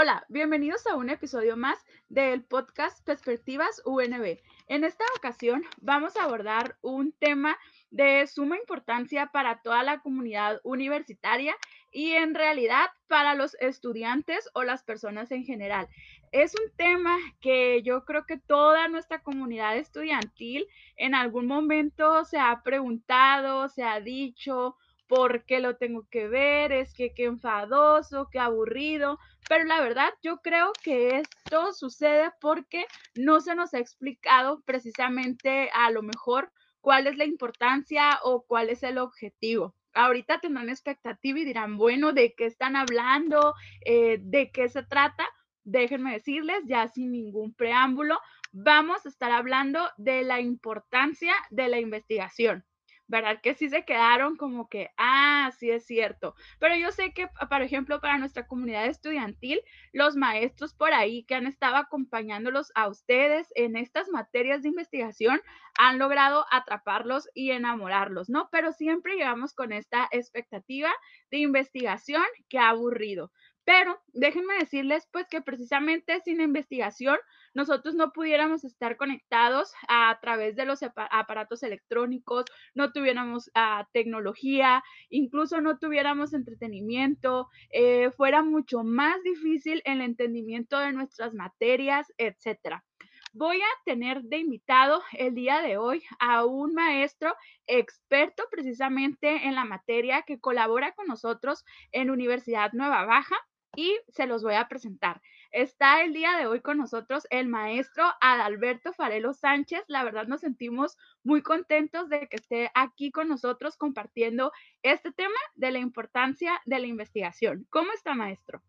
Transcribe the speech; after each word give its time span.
Hola, 0.00 0.24
bienvenidos 0.28 0.86
a 0.86 0.94
un 0.94 1.10
episodio 1.10 1.56
más 1.56 1.84
del 2.08 2.44
podcast 2.44 3.04
Perspectivas 3.04 3.82
UNB. 3.84 4.38
En 4.68 4.84
esta 4.84 5.02
ocasión 5.16 5.64
vamos 5.80 6.16
a 6.16 6.22
abordar 6.22 6.76
un 6.82 7.10
tema 7.10 7.58
de 7.90 8.24
suma 8.28 8.56
importancia 8.58 9.30
para 9.32 9.60
toda 9.60 9.82
la 9.82 9.98
comunidad 9.98 10.60
universitaria 10.62 11.56
y 11.90 12.12
en 12.12 12.36
realidad 12.36 12.86
para 13.08 13.34
los 13.34 13.56
estudiantes 13.58 14.48
o 14.54 14.62
las 14.62 14.84
personas 14.84 15.32
en 15.32 15.42
general. 15.42 15.88
Es 16.30 16.54
un 16.54 16.70
tema 16.76 17.16
que 17.40 17.82
yo 17.82 18.04
creo 18.04 18.24
que 18.24 18.38
toda 18.38 18.86
nuestra 18.86 19.20
comunidad 19.24 19.76
estudiantil 19.76 20.68
en 20.96 21.16
algún 21.16 21.48
momento 21.48 22.24
se 22.24 22.38
ha 22.38 22.62
preguntado, 22.62 23.68
se 23.68 23.82
ha 23.82 23.98
dicho, 23.98 24.76
¿por 25.08 25.44
qué 25.44 25.60
lo 25.60 25.76
tengo 25.76 26.06
que 26.10 26.28
ver? 26.28 26.72
Es 26.72 26.92
que 26.92 27.12
qué 27.14 27.24
enfadoso, 27.24 28.28
qué 28.30 28.38
aburrido, 28.38 29.18
pero 29.48 29.64
la 29.64 29.80
verdad 29.80 30.10
yo 30.22 30.38
creo 30.38 30.72
que 30.82 31.16
esto 31.18 31.72
sucede 31.72 32.30
porque 32.40 32.86
no 33.16 33.40
se 33.40 33.54
nos 33.54 33.74
ha 33.74 33.78
explicado 33.78 34.62
precisamente 34.62 35.70
a 35.72 35.90
lo 35.90 36.02
mejor 36.02 36.52
cuál 36.80 37.06
es 37.06 37.16
la 37.16 37.24
importancia 37.24 38.18
o 38.22 38.44
cuál 38.46 38.70
es 38.70 38.82
el 38.82 38.98
objetivo. 38.98 39.74
Ahorita 39.94 40.38
tendrán 40.38 40.68
expectativa 40.68 41.38
y 41.40 41.44
dirán, 41.44 41.76
bueno, 41.76 42.12
¿de 42.12 42.34
qué 42.34 42.46
están 42.46 42.76
hablando? 42.76 43.54
Eh, 43.84 44.18
¿De 44.20 44.50
qué 44.52 44.68
se 44.68 44.82
trata? 44.84 45.26
Déjenme 45.64 46.12
decirles, 46.12 46.62
ya 46.66 46.88
sin 46.88 47.12
ningún 47.12 47.52
preámbulo, 47.54 48.18
vamos 48.52 49.04
a 49.04 49.08
estar 49.08 49.32
hablando 49.32 49.90
de 49.96 50.22
la 50.22 50.40
importancia 50.40 51.34
de 51.50 51.68
la 51.68 51.80
investigación. 51.80 52.64
¿Verdad? 53.08 53.40
Que 53.42 53.54
sí 53.54 53.68
se 53.68 53.84
quedaron 53.84 54.36
como 54.36 54.68
que, 54.68 54.90
ah, 54.98 55.50
sí 55.58 55.70
es 55.70 55.84
cierto. 55.86 56.34
Pero 56.60 56.76
yo 56.76 56.92
sé 56.92 57.12
que, 57.12 57.28
por 57.48 57.62
ejemplo, 57.62 58.00
para 58.00 58.18
nuestra 58.18 58.46
comunidad 58.46 58.86
estudiantil, 58.86 59.60
los 59.92 60.14
maestros 60.16 60.74
por 60.74 60.92
ahí 60.92 61.24
que 61.24 61.34
han 61.34 61.46
estado 61.46 61.76
acompañándolos 61.76 62.70
a 62.74 62.88
ustedes 62.88 63.48
en 63.56 63.76
estas 63.76 64.08
materias 64.10 64.62
de 64.62 64.68
investigación 64.68 65.40
han 65.78 65.98
logrado 65.98 66.44
atraparlos 66.50 67.28
y 67.34 67.50
enamorarlos, 67.52 68.28
¿no? 68.28 68.48
Pero 68.50 68.72
siempre 68.72 69.14
llegamos 69.14 69.54
con 69.54 69.72
esta 69.72 70.08
expectativa 70.10 70.90
de 71.30 71.38
investigación 71.38 72.24
que 72.48 72.58
ha 72.58 72.70
aburrido. 72.70 73.30
Pero 73.68 74.00
déjenme 74.14 74.54
decirles 74.54 75.06
pues 75.12 75.26
que 75.28 75.42
precisamente 75.42 76.22
sin 76.22 76.40
investigación 76.40 77.18
nosotros 77.52 77.94
no 77.94 78.12
pudiéramos 78.12 78.64
estar 78.64 78.96
conectados 78.96 79.74
a 79.88 80.18
través 80.22 80.56
de 80.56 80.64
los 80.64 80.80
aparatos 80.82 81.62
electrónicos, 81.62 82.46
no 82.74 82.92
tuviéramos 82.92 83.50
ah, 83.54 83.86
tecnología, 83.92 84.82
incluso 85.10 85.60
no 85.60 85.78
tuviéramos 85.78 86.32
entretenimiento, 86.32 87.50
eh, 87.68 88.10
fuera 88.12 88.42
mucho 88.42 88.84
más 88.84 89.22
difícil 89.22 89.82
el 89.84 90.00
entendimiento 90.00 90.78
de 90.78 90.94
nuestras 90.94 91.34
materias, 91.34 92.10
etcétera. 92.16 92.86
Voy 93.34 93.60
a 93.60 93.84
tener 93.84 94.22
de 94.22 94.38
invitado 94.38 95.02
el 95.12 95.34
día 95.34 95.60
de 95.60 95.76
hoy 95.76 96.02
a 96.20 96.46
un 96.46 96.72
maestro 96.72 97.34
experto 97.66 98.44
precisamente 98.50 99.46
en 99.46 99.54
la 99.54 99.66
materia 99.66 100.22
que 100.22 100.40
colabora 100.40 100.92
con 100.92 101.06
nosotros 101.06 101.66
en 101.92 102.08
Universidad 102.10 102.72
Nueva 102.72 103.04
Baja 103.04 103.36
y 103.76 103.98
se 104.08 104.26
los 104.26 104.42
voy 104.42 104.54
a 104.54 104.68
presentar. 104.68 105.20
Está 105.50 106.02
el 106.02 106.12
día 106.12 106.36
de 106.36 106.46
hoy 106.46 106.60
con 106.60 106.78
nosotros 106.78 107.26
el 107.30 107.48
maestro 107.48 108.04
Adalberto 108.20 108.92
Farelo 108.92 109.32
Sánchez. 109.32 109.82
La 109.88 110.04
verdad 110.04 110.26
nos 110.26 110.40
sentimos 110.40 110.96
muy 111.22 111.42
contentos 111.42 112.08
de 112.08 112.28
que 112.28 112.36
esté 112.36 112.70
aquí 112.74 113.10
con 113.10 113.28
nosotros 113.28 113.76
compartiendo 113.76 114.52
este 114.82 115.10
tema 115.12 115.38
de 115.54 115.70
la 115.70 115.78
importancia 115.78 116.60
de 116.66 116.78
la 116.78 116.86
investigación. 116.86 117.66
¿Cómo 117.70 117.92
está, 117.92 118.14
maestro? 118.14 118.62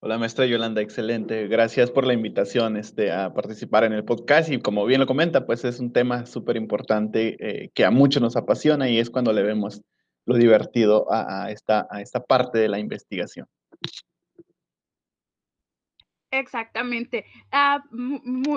Hola, 0.00 0.18
maestra 0.18 0.46
Yolanda, 0.46 0.82
excelente. 0.82 1.48
Gracias 1.48 1.90
por 1.90 2.06
la 2.06 2.12
invitación 2.12 2.76
este, 2.76 3.10
a 3.10 3.34
participar 3.34 3.82
en 3.84 3.92
el 3.92 4.04
podcast 4.04 4.50
y 4.50 4.60
como 4.60 4.86
bien 4.86 5.00
lo 5.00 5.06
comenta, 5.06 5.46
pues 5.46 5.64
es 5.64 5.80
un 5.80 5.92
tema 5.92 6.26
súper 6.26 6.56
importante 6.56 7.36
eh, 7.40 7.70
que 7.74 7.84
a 7.84 7.90
muchos 7.90 8.22
nos 8.22 8.36
apasiona 8.36 8.88
y 8.88 8.98
es 8.98 9.10
cuando 9.10 9.32
le 9.32 9.42
vemos 9.42 9.82
lo 10.26 10.34
divertido 10.34 11.06
a, 11.10 11.50
esta, 11.50 11.86
a 11.90 12.00
esta 12.02 12.22
parte 12.22 12.58
de 12.58 12.68
la 12.68 12.78
investigación. 12.78 13.46
Exactamente. 16.32 17.24
Ah, 17.52 17.84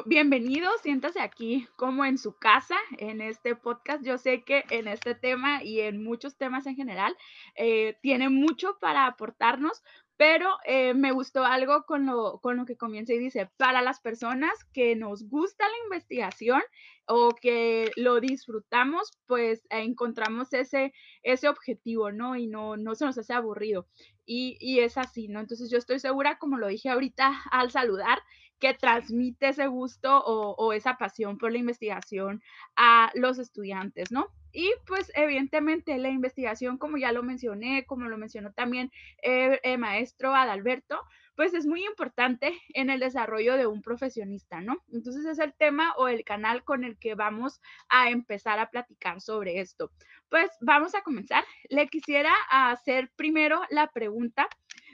bienvenido, 0.06 0.69
siéntase 0.81 1.22
aquí 1.22 1.68
como 1.78 2.03
en 2.03 2.18
su 2.18 2.34
casa, 2.34 2.75
en 2.97 3.22
este 3.22 3.56
podcast. 3.56 4.03
Yo 4.03 4.18
sé 4.18 4.44
que 4.44 4.66
en 4.72 4.88
este 4.88 5.13
tema 5.13 5.63
y 5.63 5.81
en 5.81 6.03
muchos 6.03 6.35
temas 6.35 6.66
en 6.66 6.75
general 6.75 7.16
eh, 7.56 7.97
tiene 8.02 8.29
mucho 8.29 8.78
para 8.81 9.06
aportarnos, 9.06 9.84
pero 10.19 10.50
eh, 10.66 10.94
me 10.96 11.13
gustó 11.13 11.46
algo 11.46 11.85
con 11.85 12.06
lo, 12.06 12.41
con 12.41 12.57
lo 12.57 12.66
que 12.66 12.75
comienza 12.75 13.13
y 13.13 13.19
dice, 13.19 13.50
para 13.56 13.81
las 13.81 14.02
personas 14.02 14.52
que 14.74 14.97
nos 14.97 15.30
gusta 15.30 15.63
la 15.63 15.84
investigación 15.85 16.62
o 17.07 17.30
que 17.30 17.90
lo 17.96 18.19
disfrutamos, 18.19 19.13
pues 19.28 19.66
encontramos 19.69 20.52
ese, 20.52 20.91
ese 21.24 21.47
objetivo, 21.47 22.12
¿no? 22.12 22.35
Y 22.35 22.47
no, 22.47 22.75
no 22.75 22.96
se 22.96 23.06
nos 23.06 23.18
hace 23.18 23.31
aburrido. 23.31 23.88
Y, 24.25 24.58
y 24.59 24.81
es 24.81 24.97
así, 24.97 25.29
¿no? 25.29 25.40
Entonces 25.40 25.72
yo 25.72 25.78
estoy 25.78 26.00
segura, 26.00 26.38
como 26.38 26.58
lo 26.58 26.68
dije 26.68 26.90
ahorita 26.90 27.41
al 27.50 27.72
saludar, 27.72 28.19
que 28.59 28.74
transmite 28.74 29.50
ese 29.50 29.68
gusto 29.68 30.24
o, 30.24 30.74
esa 30.74 30.97
pasión 30.97 31.38
por 31.38 31.52
la 31.52 31.58
investigación 31.58 32.42
a 32.75 33.12
los 33.16 33.40
estudiantes, 33.40 34.12
¿no? 34.12 34.28
Y 34.52 34.72
pues 34.88 35.12
evidentemente 35.16 35.97
la 35.97 36.09
investigación, 36.09 36.78
como 36.78 36.97
ya 36.97 37.12
lo 37.12 37.24
mencioné, 37.24 37.86
como 37.86 38.06
lo 38.06 38.18
mencionó 38.18 38.52
también 38.52 38.92
el, 39.22 39.78
maestro 39.78 40.36
Adalberto, 40.36 41.00
pues 41.36 41.53
es 41.53 41.66
muy 41.66 41.86
importante 41.86 42.59
en 42.74 42.90
el 42.90 43.00
desarrollo 43.00 43.56
de 43.56 43.68
un 43.68 43.81
profesionista, 43.81 44.59
¿no? 44.59 44.84
Entonces 44.91 45.26
es 45.26 45.40
el 45.40 45.53
tema 45.53 45.94
o 45.97 46.08
el 46.08 46.24
canal 46.24 46.64
con 46.64 46.84
el 46.84 46.97
que 46.97 47.16
vamos 47.16 47.62
a 47.88 48.09
empezar 48.09 48.59
a 48.59 48.70
platicar 48.70 49.22
sobre 49.22 49.62
esto. 49.62 49.91
Pues 50.30 50.50
vamos 50.59 50.96
a 50.96 51.02
comenzar. 51.02 51.46
Le 51.70 51.88
quisiera 51.88 52.34
hacer 52.50 53.09
primero 53.16 53.62
la 53.70 53.88
pregunta 53.88 54.50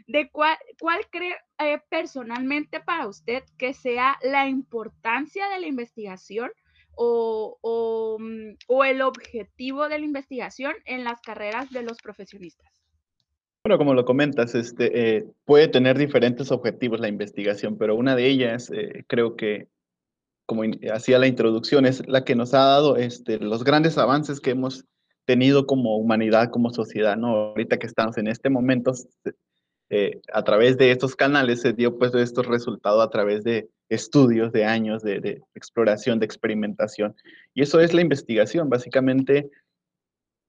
de 0.07 0.29
cuál, 0.29 0.57
cuál 0.79 0.99
cree 1.09 1.35
eh, 1.59 1.79
personalmente 1.89 2.79
para 2.79 3.07
usted 3.07 3.43
que 3.57 3.73
sea 3.73 4.17
la 4.21 4.47
importancia 4.47 5.47
de 5.49 5.59
la 5.59 5.67
investigación 5.67 6.51
o, 6.97 8.17
mm, 8.19 8.55
o, 8.67 8.83
el 8.83 9.01
objetivo 9.01 9.89
de 9.89 9.99
la 9.99 10.05
investigación 10.05 10.73
en 10.85 11.03
las 11.03 11.21
carreras 11.21 11.69
de 11.71 11.83
los 11.83 11.97
profesionistas? 11.97 12.71
Bueno, 13.63 13.77
como 13.77 13.93
lo 13.93 14.05
comentas, 14.05 14.53
este, 14.53 15.17
eh, 15.17 15.25
puede 15.43 15.67
tener 15.67 15.97
diferentes 15.97 16.51
objetivos 16.51 16.99
la 16.99 17.07
investigación, 17.07 17.77
pero 17.77 17.95
una 17.95 18.15
de 18.15 18.27
ellas 18.27 18.71
eh, 18.71 19.03
creo 19.07 19.35
que, 19.35 19.67
como 20.45 20.63
hacía 20.93 21.17
la 21.17 21.27
introducción, 21.27 21.85
es 21.85 22.07
la 22.07 22.23
que 22.23 22.35
nos 22.35 22.53
ha 22.53 22.59
dado 22.59 22.95
este, 22.95 23.39
los 23.39 23.63
grandes 23.63 23.97
avances 23.97 24.39
que 24.39 24.51
hemos 24.51 24.85
tenido 25.25 25.65
como 25.65 25.97
humanidad, 25.97 26.51
como 26.51 26.69
sociedad, 26.69 27.17
¿no? 27.17 27.29
Ahorita 27.29 27.79
que 27.79 27.87
estamos 27.87 28.17
en 28.19 28.27
este 28.27 28.51
momento, 28.51 28.93
eh, 29.89 30.19
a 30.33 30.43
través 30.43 30.77
de 30.77 30.91
estos 30.91 31.15
canales 31.15 31.61
se 31.61 31.73
dio 31.73 31.97
pues 31.97 32.13
estos 32.15 32.47
resultados 32.47 33.05
a 33.05 33.09
través 33.09 33.43
de 33.43 33.69
estudios 33.89 34.51
de 34.51 34.65
años 34.65 35.03
de, 35.03 35.41
exploración, 35.53 36.19
de 36.19 36.25
experimentación. 36.25 37.15
Y 37.53 37.61
eso 37.61 37.79
es 37.79 37.93
la 37.93 38.01
investigación, 38.01 38.69
básicamente 38.69 39.49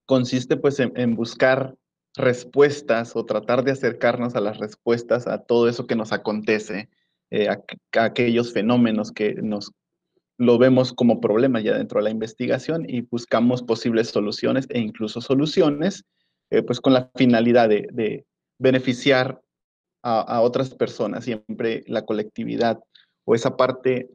consiste 0.07 0.57
pues 0.57 0.81
en, 0.81 1.17
buscar 1.17 1.75
respuestas 2.15 3.15
o 3.15 3.27
tratar 3.27 3.63
de 3.63 3.73
acercarnos 3.73 4.35
a 4.37 4.41
las 4.41 4.59
respuestas 4.59 5.27
a 5.27 5.39
todo 5.39 5.69
eso 5.69 5.87
que 5.87 5.97
nos 5.97 6.13
acontece, 6.13 6.89
eh, 7.31 7.49
a, 7.49 7.63
aquellos 7.93 8.53
fenómenos 8.53 9.13
que 9.13 9.35
nos 9.35 9.73
lo 10.39 10.59
vemos 10.59 10.93
como 10.93 11.21
problema 11.21 11.61
ya 11.61 11.77
dentro 11.77 11.99
de 11.99 12.05
la 12.05 12.11
investigación 12.11 12.85
y 12.89 13.03
buscamos 13.03 13.63
posibles 13.63 14.09
soluciones 14.09 14.67
e 14.71 14.79
incluso 14.79 15.21
soluciones, 15.21 16.05
eh, 16.51 16.63
pues 16.63 16.81
con 16.81 16.93
la 16.93 17.11
finalidad 17.17 17.69
de, 17.69 18.25
beneficiar 18.59 19.43
a, 20.03 20.41
otras 20.41 20.73
personas, 20.73 21.25
siempre 21.25 21.83
la 21.89 22.05
colectividad 22.05 22.79
o 23.25 23.35
esa 23.35 23.57
parte 23.57 24.09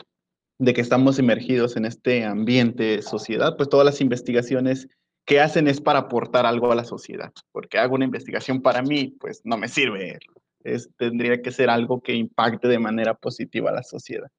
de 0.58 0.74
que 0.74 0.80
estamos 0.80 1.20
emergidos 1.20 1.76
en 1.76 1.86
este 1.86 2.24
ambiente 2.24 3.02
sociedad, 3.02 3.58
pues 3.58 3.68
todas 3.68 3.86
las 3.86 4.00
investigaciones 4.00 4.88
que 5.26 5.42
hacen 5.42 5.68
es 5.68 5.82
para 5.82 6.00
aportar 6.00 6.46
algo 6.46 6.72
a 6.72 6.76
la 6.76 6.86
sociedad, 6.86 7.34
porque 7.52 7.78
hago 7.78 7.96
una 7.96 8.06
investigación 8.06 8.62
para 8.62 8.82
mí, 8.82 9.18
pues 9.20 9.42
no 9.44 9.58
me 9.58 9.68
sirve. 9.68 10.20
Es, 10.64 10.90
tendría 10.98 11.42
que 11.42 11.52
ser 11.52 11.70
algo 11.70 12.00
que 12.02 12.14
impacte 12.14 12.70
de 12.70 12.80
manera 12.80 13.14
positiva 13.14 13.72
a 13.72 13.74
la 13.74 13.84
sociedad. 13.84 14.30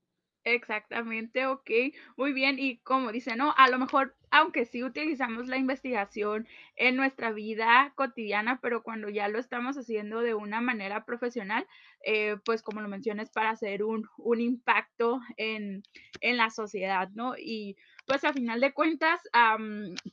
Exactamente, 0.44 1.47
ok, 1.47 1.71
muy 2.17 2.33
bien. 2.33 2.59
Y 2.59 2.79
como 2.79 3.12
dice, 3.12 3.37
¿no? 3.37 3.55
A 3.56 3.69
lo 3.69 3.79
mejor, 3.79 4.17
aunque 4.33 4.65
sí 4.65 4.83
utilizamos 4.83 5.47
la 5.47 5.56
investigación 5.56 6.49
en 6.75 6.97
nuestra 6.97 7.31
vida 7.31 7.93
cotidiana, 7.94 8.59
pero 8.61 8.83
cuando 8.83 9.09
ya 9.09 9.29
lo 9.29 9.39
estamos 9.39 9.77
haciendo 9.79 10.21
de 10.21 10.35
una 10.35 10.61
manera 10.61 11.05
profesional, 11.05 11.65
eh, 12.05 12.39
pues 12.44 12.62
como 12.62 12.81
lo 12.81 12.89
mencionas, 12.89 13.31
para 13.31 13.50
hacer 13.50 13.85
un, 13.85 14.09
un 14.19 14.41
impacto 14.41 15.21
en, 15.37 15.85
en 16.21 16.37
la 16.37 16.50
sociedad, 16.50 17.09
¿no? 17.15 17.35
Y 17.38 17.77
pues 18.05 18.25
a 18.25 18.33
final 18.33 18.61
de 18.61 18.73
cuentas, 18.75 19.21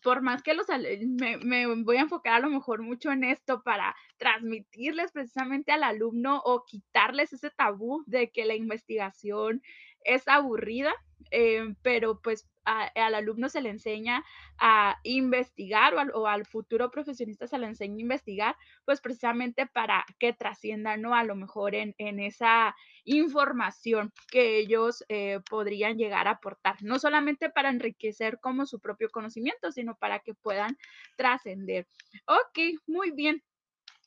por 0.03 0.21
más 0.21 0.43
que 0.43 0.53
los 0.53 0.67
me, 0.69 1.37
me 1.37 1.65
voy 1.83 1.97
a 1.97 2.01
enfocar 2.01 2.33
a 2.35 2.39
lo 2.39 2.49
mejor 2.49 2.81
mucho 2.81 3.11
en 3.11 3.23
esto 3.23 3.61
para 3.63 3.95
transmitirles 4.17 5.11
precisamente 5.11 5.71
al 5.71 5.83
alumno 5.83 6.41
o 6.45 6.63
quitarles 6.65 7.33
ese 7.33 7.49
tabú 7.49 8.03
de 8.05 8.29
que 8.31 8.45
la 8.45 8.55
investigación 8.55 9.61
es 10.03 10.27
aburrida, 10.27 10.93
eh, 11.31 11.75
pero 11.81 12.19
pues 12.21 12.47
a, 12.65 12.85
al 12.95 13.15
alumno 13.15 13.49
se 13.49 13.61
le 13.61 13.69
enseña 13.69 14.23
a 14.57 14.97
investigar 15.03 15.93
o 16.13 16.27
al, 16.27 16.45
futuro 16.45 16.91
profesionista 16.91 17.47
se 17.47 17.57
le 17.57 17.67
enseña 17.67 17.97
a 17.97 18.01
investigar, 18.01 18.55
pues 18.85 19.01
precisamente 19.01 19.67
para 19.67 20.05
que 20.19 20.33
trascienda, 20.33 20.97
¿no? 20.97 21.13
A 21.13 21.23
lo 21.23 21.35
mejor 21.35 21.75
en, 21.75 21.93
en 21.97 22.19
esa 22.19 22.75
información 23.03 24.11
que 24.31 24.57
ellos 24.57 25.03
eh, 25.09 25.39
podrían 25.49 25.97
llegar 25.97 26.27
a 26.27 26.31
aportar, 26.31 26.75
no 26.81 26.99
solamente 26.99 27.49
para 27.49 27.69
enriquecer 27.69 28.39
como 28.39 28.65
su 28.65 28.79
propio 28.79 29.09
conocimiento, 29.09 29.71
sino 29.71 29.95
para 29.95 30.19
que 30.19 30.33
puedan 30.33 30.77
trascender. 31.15 31.87
Ok, 32.25 32.79
muy 32.87 33.11
bien. 33.11 33.43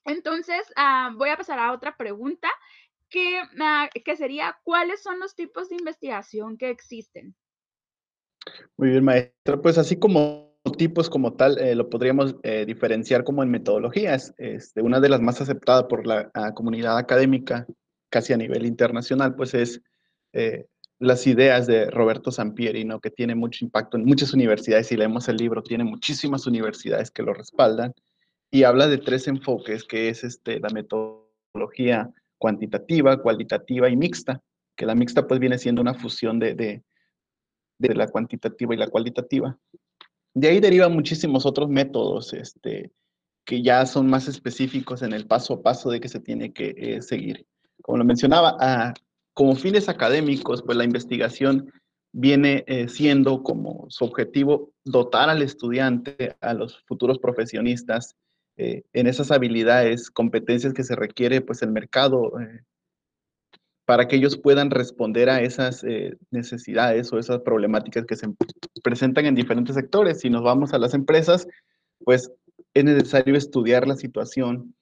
Entonces, 0.04 0.62
uh, 0.76 1.16
voy 1.16 1.30
a 1.30 1.36
pasar 1.36 1.58
a 1.58 1.72
otra 1.72 1.96
pregunta 1.96 2.50
que, 3.12 3.40
uh, 3.42 4.02
que 4.04 4.16
sería, 4.16 4.56
¿cuáles 4.64 5.02
son 5.02 5.20
los 5.20 5.36
tipos 5.36 5.68
de 5.68 5.76
investigación 5.76 6.56
que 6.56 6.70
existen? 6.70 7.36
Muy 8.76 8.90
bien, 8.90 9.04
maestra. 9.04 9.60
Pues 9.60 9.78
así 9.78 9.96
como 9.98 10.52
tipos 10.78 11.10
como 11.10 11.34
tal, 11.34 11.58
eh, 11.58 11.74
lo 11.74 11.88
podríamos 11.90 12.36
eh, 12.42 12.64
diferenciar 12.66 13.22
como 13.22 13.42
en 13.42 13.50
metodologías. 13.50 14.34
Este, 14.38 14.80
una 14.80 14.98
de 14.98 15.08
las 15.08 15.20
más 15.20 15.40
aceptadas 15.40 15.84
por 15.84 16.06
la 16.06 16.30
comunidad 16.54 16.98
académica, 16.98 17.66
casi 18.08 18.32
a 18.32 18.36
nivel 18.36 18.66
internacional, 18.66 19.34
pues 19.36 19.54
es 19.54 19.80
eh, 20.32 20.66
las 20.98 21.26
ideas 21.26 21.66
de 21.66 21.90
Roberto 21.90 22.30
Sampieri, 22.30 22.84
¿no? 22.84 23.00
que 23.00 23.10
tiene 23.10 23.34
mucho 23.34 23.64
impacto 23.64 23.96
en 23.96 24.04
muchas 24.04 24.32
universidades. 24.32 24.86
Si 24.86 24.96
leemos 24.96 25.28
el 25.28 25.36
libro, 25.36 25.62
tiene 25.62 25.84
muchísimas 25.84 26.46
universidades 26.46 27.10
que 27.10 27.22
lo 27.22 27.34
respaldan 27.34 27.92
y 28.50 28.62
habla 28.64 28.86
de 28.86 28.98
tres 28.98 29.26
enfoques, 29.28 29.84
que 29.84 30.08
es 30.08 30.24
este, 30.24 30.60
la 30.60 30.68
metodología 30.70 32.10
cuantitativa, 32.42 33.22
cualitativa 33.22 33.88
y 33.88 33.96
mixta, 33.96 34.42
que 34.76 34.84
la 34.84 34.96
mixta 34.96 35.28
pues 35.28 35.38
viene 35.38 35.58
siendo 35.58 35.80
una 35.80 35.94
fusión 35.94 36.40
de, 36.40 36.56
de, 37.78 37.94
la 37.94 38.08
cuantitativa 38.08 38.74
y 38.74 38.78
la 38.78 38.88
cualitativa. 38.88 39.56
De 40.34 40.48
ahí 40.48 40.58
derivan 40.58 40.92
muchísimos 40.92 41.46
otros 41.46 41.68
métodos 41.68 42.32
este, 42.32 42.90
que 43.44 43.62
ya 43.62 43.86
son 43.86 44.08
más 44.08 44.26
específicos 44.26 45.02
en 45.02 45.12
el 45.12 45.28
paso 45.28 45.54
a 45.54 45.62
paso 45.62 45.88
de 45.88 46.00
que 46.00 46.08
se 46.08 46.18
tiene 46.18 46.52
que 46.52 46.74
eh, 46.76 47.00
seguir. 47.00 47.46
Como 47.80 47.98
lo 47.98 48.04
mencionaba, 48.04 48.92
como 49.34 49.54
fines 49.54 49.88
académicos, 49.88 50.64
pues 50.64 50.76
la 50.76 50.84
investigación 50.84 51.70
viene 52.12 52.64
eh, 52.66 52.88
siendo 52.88 53.44
como 53.44 53.86
su 53.88 54.04
objetivo 54.04 54.72
dotar 54.84 55.30
al 55.30 55.42
estudiante, 55.42 56.36
a 56.40 56.54
los 56.54 56.82
futuros 56.86 57.20
profesionistas, 57.20 58.16
eh, 58.56 58.82
en 58.92 59.06
esas 59.06 59.30
habilidades, 59.30 60.10
competencias 60.10 60.74
que 60.74 60.84
se 60.84 60.94
requiere 60.94 61.40
pues 61.40 61.62
el 61.62 61.70
mercado 61.70 62.38
eh, 62.38 62.60
para 63.86 64.06
que 64.06 64.16
ellos 64.16 64.36
puedan 64.36 64.70
responder 64.70 65.30
a 65.30 65.40
esas 65.40 65.82
eh, 65.84 66.16
necesidades 66.30 67.12
o 67.12 67.18
esas 67.18 67.40
problemáticas 67.40 68.04
que 68.04 68.16
se 68.16 68.28
presentan 68.82 69.26
en 69.26 69.34
diferentes 69.34 69.74
sectores. 69.74 70.20
Si 70.20 70.30
nos 70.30 70.42
vamos 70.42 70.72
a 70.72 70.78
las 70.78 70.94
empresas, 70.94 71.46
pues 72.04 72.30
es 72.74 72.84
necesario 72.84 73.36
estudiar 73.36 73.88
la 73.88 73.96
situación 73.96 74.74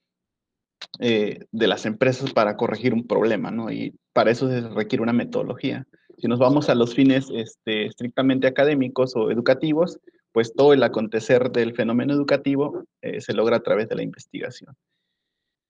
de 0.99 1.67
las 1.67 1.85
empresas 1.85 2.33
para 2.33 2.57
corregir 2.57 2.95
un 2.95 3.07
problema, 3.07 3.51
¿no? 3.51 3.71
Y 3.71 3.95
para 4.13 4.31
eso 4.31 4.49
se 4.49 4.61
requiere 4.71 5.03
una 5.03 5.13
metodología. 5.13 5.87
Si 6.19 6.27
nos 6.27 6.39
vamos 6.39 6.69
a 6.69 6.75
los 6.75 6.95
fines 6.95 7.29
este, 7.33 7.87
estrictamente 7.87 8.47
académicos 8.47 9.15
o 9.15 9.31
educativos, 9.31 9.99
pues 10.33 10.53
todo 10.55 10.73
el 10.73 10.83
acontecer 10.83 11.51
del 11.51 11.75
fenómeno 11.75 12.13
educativo 12.15 12.85
eh, 13.03 13.21
se 13.21 13.33
logra 13.33 13.57
a 13.57 13.63
través 13.63 13.89
de 13.89 13.97
la 13.97 14.03
investigación. 14.03 14.75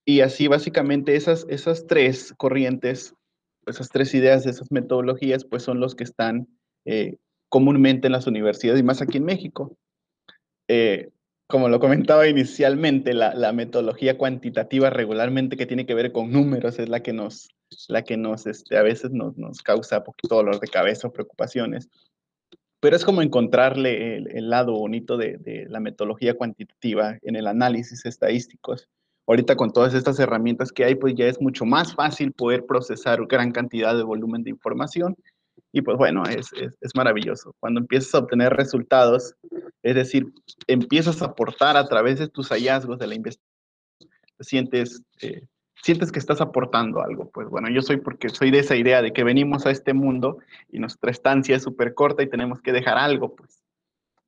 Y 0.04 0.20
así 0.20 0.48
básicamente 0.48 1.16
esas, 1.16 1.46
esas 1.48 1.86
tres 1.86 2.34
corrientes, 2.36 3.14
esas 3.66 3.88
tres 3.90 4.14
ideas, 4.14 4.46
esas 4.46 4.70
metodologías, 4.70 5.44
pues 5.44 5.62
son 5.62 5.80
los 5.80 5.94
que 5.94 6.04
están 6.04 6.48
eh, 6.84 7.16
comúnmente 7.48 8.08
en 8.08 8.12
las 8.12 8.26
universidades 8.26 8.80
y 8.80 8.84
más 8.84 9.02
aquí 9.02 9.18
en 9.18 9.24
México. 9.24 9.76
Eh, 10.68 11.10
como 11.46 11.68
lo 11.68 11.80
comentaba 11.80 12.28
inicialmente, 12.28 13.12
la, 13.12 13.52
metodología 13.52 14.16
cuantitativa 14.16 14.88
regularmente 14.88 15.56
que 15.56 15.66
tiene 15.66 15.84
que 15.84 15.94
ver 15.94 16.12
con 16.12 16.30
números 16.30 16.78
es 16.78 16.88
la 16.88 17.02
que 17.02 17.12
nos, 17.12 17.48
la 17.88 18.02
que 18.02 18.16
nos 18.16 18.46
este, 18.46 18.78
a 18.78 18.82
veces 18.82 19.10
nos, 19.10 19.36
nos 19.36 19.60
causa 19.60 20.04
poquito 20.04 20.36
dolor 20.36 20.60
de 20.60 20.68
cabeza 20.68 21.08
o 21.08 21.12
preocupaciones 21.12 21.88
pero 22.80 22.96
es 22.96 23.04
como 23.04 23.22
encontrarle 23.22 24.16
el, 24.16 24.50
lado 24.50 24.72
bonito 24.72 25.16
de, 25.16 25.66
la 25.68 25.80
metodología 25.80 26.34
cuantitativa 26.34 27.18
en 27.22 27.36
el 27.36 27.46
análisis 27.46 28.06
estadísticos. 28.06 28.88
Ahorita 29.26 29.54
con 29.54 29.72
todas 29.72 29.94
estas 29.94 30.18
herramientas 30.18 30.72
que 30.72 30.84
hay, 30.84 30.94
pues 30.94 31.14
ya 31.14 31.26
es 31.26 31.40
mucho 31.40 31.64
más 31.64 31.94
fácil 31.94 32.32
poder 32.32 32.64
procesar 32.66 33.24
gran 33.26 33.52
cantidad 33.52 33.96
de 33.96 34.02
volumen 34.02 34.42
de 34.42 34.50
información 34.50 35.14
y 35.72 35.82
pues 35.82 35.96
bueno, 35.98 36.24
es, 36.24 36.50
es, 36.80 36.94
maravilloso. 36.96 37.54
Cuando 37.60 37.80
empiezas 37.80 38.14
a 38.14 38.18
obtener 38.18 38.52
resultados, 38.52 39.34
es 39.82 39.94
decir, 39.94 40.26
empiezas 40.66 41.22
a 41.22 41.26
aportar 41.26 41.76
a 41.76 41.86
través 41.86 42.18
de 42.18 42.28
tus 42.28 42.48
hallazgos 42.48 42.98
de 42.98 43.06
la 43.06 43.14
investigación, 43.14 43.50
te 44.36 44.44
sientes 44.44 45.02
eh, 45.22 45.42
sientes 45.82 46.12
que 46.12 46.18
estás 46.18 46.40
aportando 46.40 47.02
algo. 47.02 47.30
Pues 47.30 47.48
bueno, 47.48 47.68
yo 47.70 47.82
soy 47.82 47.98
porque 47.98 48.28
soy 48.28 48.50
de 48.50 48.60
esa 48.60 48.76
idea 48.76 49.02
de 49.02 49.12
que 49.12 49.24
venimos 49.24 49.66
a 49.66 49.70
este 49.70 49.94
mundo 49.94 50.38
y 50.70 50.78
nuestra 50.78 51.10
estancia 51.10 51.56
es 51.56 51.62
súper 51.62 51.94
corta 51.94 52.22
y 52.22 52.28
tenemos 52.28 52.60
que 52.60 52.72
dejar 52.72 52.98
algo, 52.98 53.34
pues. 53.34 53.62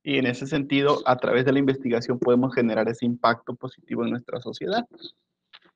Y 0.04 0.18
en 0.18 0.26
ese 0.26 0.46
sentido, 0.46 1.00
a 1.06 1.16
través 1.16 1.44
de 1.44 1.52
la 1.52 1.60
investigación 1.60 2.18
podemos 2.18 2.54
generar 2.54 2.88
ese 2.88 3.06
impacto 3.06 3.54
positivo 3.54 4.04
en 4.04 4.10
nuestra 4.10 4.40
sociedad. 4.40 4.84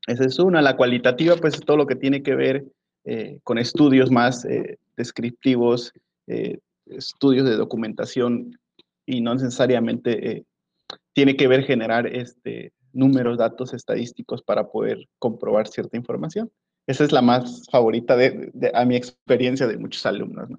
Esa 0.06 0.25
es 0.25 0.38
una. 0.38 0.62
La 0.62 0.76
cualitativa, 0.76 1.37
pues 1.37 1.55
es 1.55 1.61
todo 1.61 1.76
lo 1.76 1.87
que 1.87 1.96
tiene 1.96 2.23
que 2.23 2.34
ver 2.34 2.64
eh, 3.05 3.38
con 3.44 3.58
estudios 3.58 4.11
más 4.11 4.44
eh, 4.44 4.78
descriptivos, 4.96 5.93
eh, 6.26 6.58
estudios 6.87 7.49
de 7.49 7.56
documentación 7.56 8.58
y 9.05 9.20
no 9.20 9.34
necesariamente 9.34 10.44
tiene 11.12 11.37
que 11.37 11.46
ver 11.46 11.62
generar 11.62 12.08
este, 12.08 12.73
números, 12.97 13.39
datos 13.39 13.75
estadísticos 13.75 14.43
para 14.43 14.69
poder 14.69 15.09
comprobar 15.19 15.69
cierta 15.69 15.97
información. 15.97 16.51
Esa 16.87 17.05
es 17.05 17.13
la 17.13 17.23
más 17.23 17.65
favorita 17.71 18.17
de, 18.17 18.53
a 18.75 18.85
mi 18.85 18.97
experiencia 18.97 19.67
de 19.67 19.77
muchos 19.77 20.07
alumnos. 20.07 20.51
¿no? 20.51 20.59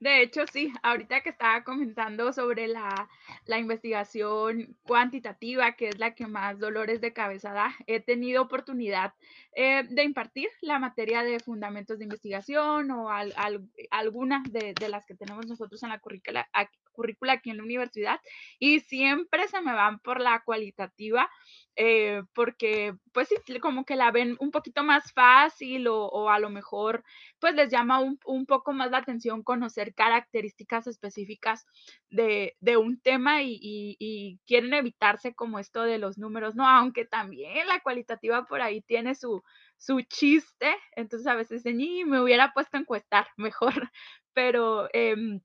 De 0.00 0.22
hecho, 0.22 0.46
sí, 0.50 0.72
ahorita 0.82 1.20
que 1.20 1.28
estaba 1.28 1.62
comentando 1.62 2.32
sobre 2.32 2.68
la, 2.68 3.06
la, 3.44 3.58
investigación 3.58 4.74
cuantitativa, 4.82 5.72
que 5.72 5.88
es 5.88 5.98
la 5.98 6.14
que 6.14 6.26
más 6.26 6.58
dolores 6.58 7.02
de 7.02 7.12
cabeza 7.12 7.52
da, 7.52 7.74
he 7.86 8.00
tenido 8.00 8.40
oportunidad 8.40 9.12
eh, 9.52 9.82
de 9.90 10.02
impartir 10.04 10.48
la 10.62 10.78
materia 10.78 11.22
de 11.22 11.38
fundamentos 11.38 11.98
de 11.98 12.04
investigación 12.04 12.90
o 12.90 13.10
al, 13.10 13.34
al, 13.36 13.68
alguna 13.90 14.42
de, 14.48 14.72
de, 14.72 14.88
las 14.88 15.04
que 15.04 15.14
tenemos 15.14 15.46
nosotros 15.46 15.82
en 15.82 15.90
la 15.90 15.98
currícula, 15.98 16.48
currícula 16.92 17.34
aquí 17.34 17.50
en 17.50 17.58
la 17.58 17.64
universidad 17.64 18.20
y 18.58 18.80
siempre 18.80 19.48
se 19.48 19.60
me 19.60 19.72
van 19.72 19.98
por 20.00 20.20
la 20.20 20.42
cualitativa 20.44 21.28
eh, 21.76 22.22
porque 22.34 22.94
pues 23.12 23.28
sí, 23.28 23.58
como 23.60 23.84
que 23.84 23.96
la 23.96 24.10
ven 24.10 24.36
un 24.38 24.50
poquito 24.50 24.84
más 24.84 25.12
fácil 25.12 25.86
o, 25.88 26.06
o 26.06 26.28
a 26.28 26.38
lo 26.38 26.50
mejor 26.50 27.04
pues 27.38 27.54
les 27.54 27.70
llama 27.70 28.00
un, 28.00 28.18
un, 28.26 28.44
poco 28.44 28.72
más 28.72 28.90
la 28.90 28.98
atención 28.98 29.42
conocer 29.42 29.89
características 29.94 30.86
específicas 30.86 31.66
de, 32.10 32.56
un 32.76 33.00
tema 33.00 33.42
y, 33.42 34.38
quieren 34.46 34.74
evitarse 34.74 35.34
como 35.34 35.58
esto 35.58 35.82
de 35.82 35.98
los 35.98 36.18
números, 36.18 36.54
¿no? 36.54 36.66
Aunque 36.66 37.04
también 37.04 37.66
la 37.66 37.80
cualitativa 37.80 38.44
por 38.44 38.62
ahí 38.62 38.82
tiene 38.82 39.14
su, 39.14 39.42
su 39.76 40.00
chiste, 40.02 40.74
entonces 40.96 41.26
a 41.26 41.34
veces 41.34 41.62
dicen, 41.62 42.08
me 42.08 42.20
hubiera 42.20 42.52
puesto 42.52 42.76
a 42.76 42.80
encuestar 42.80 43.26
mejor, 43.36 43.90
pero... 44.32 44.88
Eh, 44.92 45.40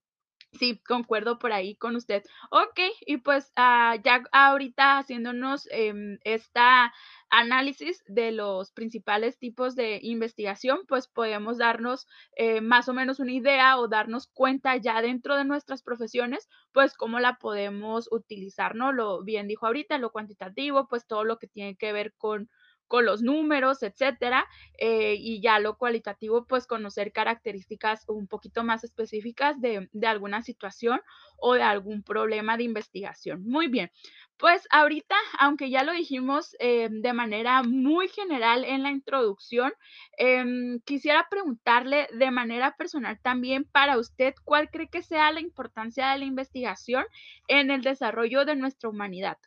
Sí, 0.59 0.81
concuerdo 0.87 1.37
por 1.37 1.51
ahí 1.51 1.75
con 1.75 1.95
usted. 1.95 2.23
Ok, 2.49 2.79
y 3.05 3.17
pues 3.17 3.51
uh, 3.57 3.99
ya 4.03 4.23
ahorita 4.31 4.99
haciéndonos 4.99 5.67
eh, 5.71 6.17
esta 6.23 6.93
análisis 7.39 8.03
de 8.07 8.31
los 8.31 8.71
principales 8.71 9.37
tipos 9.37 9.75
de 9.75 9.99
investigación, 10.01 10.79
pues 10.87 11.07
podemos 11.07 11.57
darnos 11.57 12.07
eh, 12.35 12.61
más 12.61 12.87
o 12.87 12.93
menos 12.93 13.19
una 13.19 13.33
idea 13.33 13.77
o 13.77 13.87
darnos 13.87 14.27
cuenta 14.27 14.77
ya 14.77 15.01
dentro 15.01 15.35
de 15.35 15.45
nuestras 15.45 15.83
profesiones, 15.83 16.47
pues 16.71 16.95
cómo 16.95 17.19
la 17.19 17.37
podemos 17.37 18.07
utilizar, 18.11 18.75
¿no? 18.75 18.91
Lo 18.93 19.23
bien 19.23 19.47
dijo 19.47 19.65
ahorita, 19.65 19.97
lo 19.97 20.11
cuantitativo, 20.11 20.87
pues 20.87 21.05
todo 21.07 21.23
lo 21.23 21.37
que 21.37 21.47
tiene 21.47 21.75
que 21.75 21.91
ver 21.93 22.13
con 22.17 22.49
con 22.87 23.05
los 23.05 23.21
números, 23.21 23.83
etcétera, 23.83 24.45
eh, 24.77 25.15
y 25.17 25.41
ya 25.41 25.59
lo 25.59 25.77
cualitativo, 25.77 26.45
pues 26.45 26.67
conocer 26.67 27.11
características 27.11 28.05
un 28.07 28.27
poquito 28.27 28.63
más 28.63 28.83
específicas 28.83 29.59
de, 29.61 29.89
de 29.91 30.07
alguna 30.07 30.41
situación 30.41 31.01
o 31.37 31.53
de 31.53 31.63
algún 31.63 32.03
problema 32.03 32.57
de 32.57 32.63
investigación. 32.63 33.43
Muy 33.45 33.67
bien. 33.67 33.91
Pues 34.37 34.67
ahorita, 34.69 35.15
aunque 35.39 35.69
ya 35.69 35.83
lo 35.83 35.93
dijimos 35.93 36.55
eh, 36.59 36.89
de 36.91 37.13
manera 37.13 37.63
muy 37.63 38.09
general 38.09 38.65
en 38.65 38.83
la 38.83 38.91
introducción, 38.91 39.71
em, 40.17 40.79
quisiera 40.81 41.27
preguntarle 41.29 42.07
de 42.13 42.31
manera 42.31 42.75
personal 42.75 43.19
también 43.21 43.63
para 43.65 43.97
usted, 43.97 44.33
¿cuál 44.43 44.69
cree 44.69 44.89
que 44.89 45.01
sea 45.03 45.31
la 45.31 45.39
importancia 45.41 46.11
de 46.11 46.19
la 46.19 46.25
investigación 46.25 47.05
en 47.47 47.71
el 47.71 47.81
desarrollo 47.81 48.43
de 48.45 48.55
nuestra 48.57 48.89
humanidad? 48.89 49.37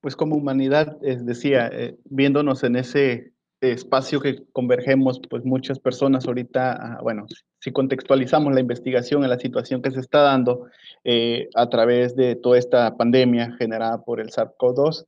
Pues 0.00 0.16
como 0.16 0.36
humanidad, 0.36 0.96
eh, 1.02 1.18
decía, 1.20 1.70
viéndonos 2.04 2.62
en 2.64 2.76
ese 2.76 3.32
espacio 3.60 4.20
que 4.20 4.44
convergemos, 4.52 5.20
pues 5.28 5.44
muchas 5.44 5.78
personas 5.78 6.26
ahorita, 6.26 6.72
ah, 6.72 7.00
bueno, 7.02 7.26
si 7.60 7.72
contextualizamos 7.72 8.54
la 8.54 8.60
investigación 8.60 9.24
en 9.24 9.30
la 9.30 9.38
situación 9.38 9.82
que 9.82 9.90
se 9.90 10.00
está 10.00 10.20
dando 10.22 10.66
eh, 11.04 11.48
a 11.54 11.68
través 11.68 12.14
de 12.14 12.36
toda 12.36 12.58
esta 12.58 12.96
pandemia 12.96 13.52
generada 13.58 14.02
por 14.02 14.20
el 14.20 14.30
SARS-CoV-2, 14.30 15.06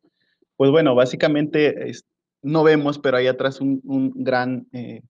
pues 0.57 0.71
bueno, 0.71 0.95
básicamente 0.95 1.93
no 2.43 2.65
vemos, 2.65 2.99
pero 2.99 3.17
hay 3.17 3.29
atrás 3.29 3.61
un, 3.61 4.13
gran 4.17 4.67
eh, 4.73 5.03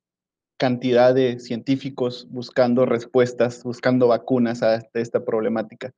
cantidad 0.58 1.14
de 1.14 1.38
científicos 1.40 2.28
buscando 2.30 2.84
respuestas, 2.84 3.64
buscando 3.64 4.08
vacunas 4.08 4.62
a 4.62 4.82
esta 4.94 5.24
problemática. 5.24 5.92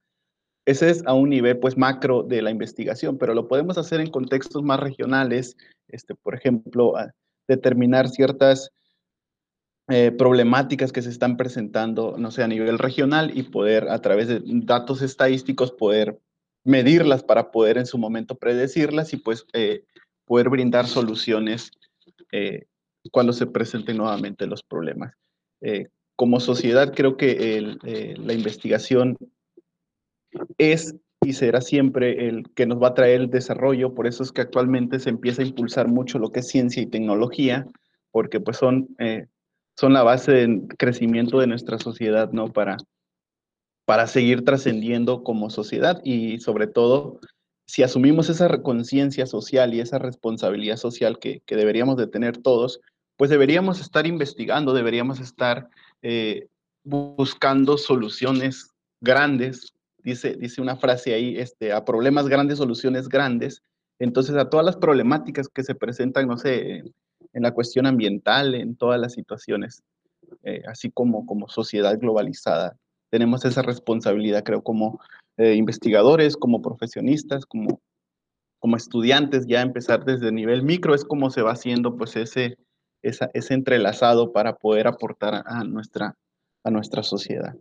Ese 0.65 0.91
es 0.91 1.03
a 1.07 1.15
un 1.15 1.31
nivel 1.31 1.59
pues 1.59 1.77
macro 1.77 2.23
de 2.23 2.41
la 2.41 2.51
investigación, 2.51 3.19
pero 3.19 3.35
lo 3.35 3.49
podemos 3.49 3.79
hacer 3.79 4.01
en 4.01 4.11
contextos 4.11 4.63
más 4.63 4.79
regionales, 4.79 5.57
este, 5.89 6.15
por 6.15 6.35
ejemplo, 6.35 6.95
determinar 7.49 8.09
ciertas 8.09 8.71
eh, 9.89 10.13
problemáticas 10.13 10.93
que 10.93 11.03
se 11.03 11.11
están 11.11 11.37
presentando, 11.37 12.15
no 12.17 12.31
sé, 12.31 12.45
a 12.45 12.49
nivel 12.49 12.79
regional 12.79 13.37
y 13.37 13.43
poder 13.43 13.89
a 13.89 14.01
través 14.01 14.29
de 14.29 14.41
datos 14.45 15.03
estadísticos 15.03 15.73
poder 15.73 16.21
medirlas 16.65 17.25
para 17.25 17.51
poder 17.51 17.79
en 17.79 17.87
su 17.87 17.99
momento 17.99 18.37
predecirlas 18.37 19.13
y 19.13 19.17
pues 19.17 19.45
eh, 19.53 19.85
poder 20.25 20.49
brindar 20.49 20.87
soluciones 20.87 21.73
eh, 22.31 22.67
cuando 23.11 23.33
se 23.33 23.47
presenten 23.47 23.97
nuevamente 23.97 24.47
los 24.47 24.63
problemas. 24.63 25.13
como 26.15 26.39
sociedad 26.39 26.95
creo 26.95 27.17
que 27.17 27.77
la 28.17 28.33
investigación 28.33 29.17
es 30.59 30.95
y 31.25 31.35
será 31.35 31.61
siempre 31.61 32.29
el 32.29 32.51
que 32.55 32.67
nos 32.67 32.83
va 32.83 32.89
a 32.89 32.95
traer 32.95 33.21
el 33.23 33.31
desarrollo, 33.31 33.95
por 33.95 34.07
eso 34.07 34.23
es 34.23 34.33
que 34.33 34.41
actualmente 34.41 34.99
se 34.99 35.11
empieza 35.11 35.43
a 35.43 35.47
impulsar 35.47 35.89
mucho 35.89 36.19
lo 36.19 36.31
que 36.31 36.41
es 36.41 36.49
ciencia 36.49 36.83
y 36.83 36.87
tecnología, 36.87 37.67
porque 38.11 38.41
pues 38.41 38.57
son, 38.57 38.89
eh, 38.99 39.27
son 39.77 39.93
la 39.93 40.03
base 40.03 40.33
del 40.33 40.67
crecimiento 40.79 41.39
de 41.39 41.47
nuestra 41.47 41.79
sociedad, 41.79 42.33
¿no? 42.33 42.53
Para, 42.53 42.77
para 43.85 44.09
seguir 44.09 44.45
trascendiendo 44.45 45.23
como 45.23 45.49
sociedad 45.49 46.01
y 46.05 46.41
sobre 46.41 46.67
todo, 46.67 47.21
si 47.67 47.85
asumimos 47.85 48.29
esa 48.29 48.61
conciencia 48.61 49.27
social 49.27 49.75
y 49.75 49.81
esa 49.81 49.99
responsabilidad 49.99 50.77
social 50.77 51.21
que, 51.21 51.41
que, 51.47 51.57
deberíamos 51.57 51.97
de 51.97 52.09
tener 52.09 52.37
todos, 52.39 52.81
pues 53.17 53.31
deberíamos 53.31 53.81
estar 53.81 54.07
investigando, 54.07 54.75
deberíamos 54.75 55.21
estar 55.21 55.69
eh, 56.03 56.49
buscando 56.83 57.79
soluciones 57.79 58.71
grandes 59.01 59.73
dice, 60.03 60.37
dice 60.37 60.61
una 60.61 60.77
frase 60.77 61.15
ahí, 61.15 61.39
este, 61.39 61.73
a 61.73 61.85
problemas 61.85 62.29
grandes, 62.29 62.59
soluciones 62.59 63.09
grandes. 63.09 63.63
Entonces, 63.99 64.37
a 64.37 64.49
todas 64.49 64.67
las 64.67 64.77
problemáticas 64.77 65.49
que 65.49 65.63
se 65.63 65.75
presentan, 65.75 66.27
no 66.27 66.37
sé, 66.37 66.79
en, 67.33 67.43
la 67.43 67.53
cuestión 67.53 67.87
ambiental, 67.87 68.55
en 68.55 68.77
todas 68.77 69.01
las 69.01 69.13
situaciones, 69.13 69.83
eh, 70.43 70.63
así 70.67 70.91
como 70.91 71.25
como 71.27 71.49
sociedad 71.49 71.99
globalizada, 71.99 72.77
tenemos 73.11 73.45
esa 73.45 73.63
responsabilidad, 73.63 74.43
creo, 74.43 74.63
como 74.63 75.01
eh, 75.37 75.55
investigadores, 75.55 76.37
como 76.37 76.63
profesionistas, 76.63 77.47
como, 77.47 77.81
como 78.59 78.77
estudiantes, 78.77 79.47
ya 79.47 79.61
empezar 79.61 80.05
desde 80.05 80.29
el 80.29 80.35
nivel 80.35 80.63
micro, 80.63 80.95
es 80.95 81.05
como 81.05 81.31
se 81.31 81.43
va 81.43 81.53
haciendo 81.53 81.97
pues 81.97 82.17
ese, 82.17 82.57
ese 83.03 83.55
entrelazado 83.55 84.33
para 84.33 84.57
poder 84.57 84.87
aportar 84.87 85.43
a 85.47 85.65
nuestra, 85.65 86.17
a 86.65 86.71
nuestra 86.71 87.03
sociedad. 87.03 87.55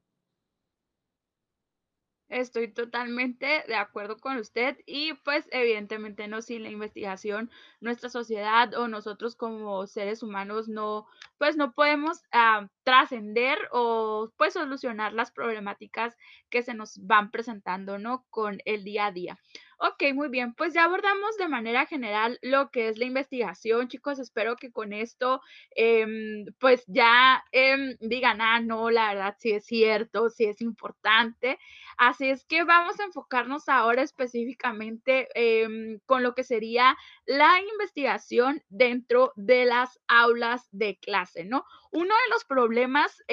Estoy 2.31 2.69
totalmente 2.69 3.65
de 3.67 3.75
acuerdo 3.75 4.17
con 4.17 4.37
usted 4.37 4.77
y 4.85 5.15
pues 5.25 5.49
evidentemente 5.51 6.29
no 6.29 6.41
sin 6.41 6.63
la 6.63 6.69
investigación 6.69 7.51
nuestra 7.81 8.09
sociedad 8.09 8.73
o 8.73 8.87
nosotros 8.87 9.35
como 9.35 9.85
seres 9.85 10.23
humanos 10.23 10.69
no 10.69 11.07
pues 11.37 11.57
no 11.57 11.73
podemos 11.73 12.23
ah, 12.31 12.69
trascender 12.83 13.57
o 13.73 14.31
pues 14.37 14.53
solucionar 14.53 15.11
las 15.11 15.31
problemáticas 15.31 16.15
que 16.49 16.63
se 16.63 16.73
nos 16.73 17.05
van 17.05 17.31
presentando, 17.31 17.97
¿no? 17.99 18.25
Con 18.29 18.59
el 18.63 18.85
día 18.85 19.07
a 19.07 19.11
día. 19.11 19.37
Ok, 19.83 20.13
muy 20.13 20.29
bien, 20.29 20.53
pues 20.53 20.75
ya 20.75 20.83
abordamos 20.83 21.37
de 21.37 21.47
manera 21.47 21.87
general 21.87 22.37
lo 22.43 22.69
que 22.69 22.87
es 22.87 22.99
la 22.99 23.05
investigación, 23.05 23.87
chicos. 23.87 24.19
Espero 24.19 24.55
que 24.55 24.71
con 24.71 24.93
esto, 24.93 25.41
em, 25.71 26.45
pues 26.59 26.83
ya 26.85 27.43
em, 27.51 27.97
digan, 27.99 28.41
ah, 28.41 28.59
no, 28.59 28.91
la 28.91 29.07
verdad 29.11 29.35
sí 29.39 29.49
es 29.53 29.65
cierto, 29.65 30.29
sí 30.29 30.45
es 30.45 30.61
importante. 30.61 31.57
Así 31.97 32.29
es 32.29 32.45
que 32.45 32.63
vamos 32.63 32.99
a 32.99 33.05
enfocarnos 33.05 33.67
ahora 33.69 34.03
específicamente 34.03 35.29
em, 35.33 35.99
con 36.05 36.21
lo 36.21 36.35
que 36.35 36.43
sería 36.43 36.95
la 37.25 37.59
investigación 37.59 38.61
dentro 38.69 39.33
de 39.35 39.65
las 39.65 39.99
aulas 40.07 40.69
de 40.71 40.99
clase, 40.99 41.43
¿no? 41.43 41.65
Uno 41.91 42.13
de 42.13 42.29
los 42.29 42.45
problemas 42.45 43.23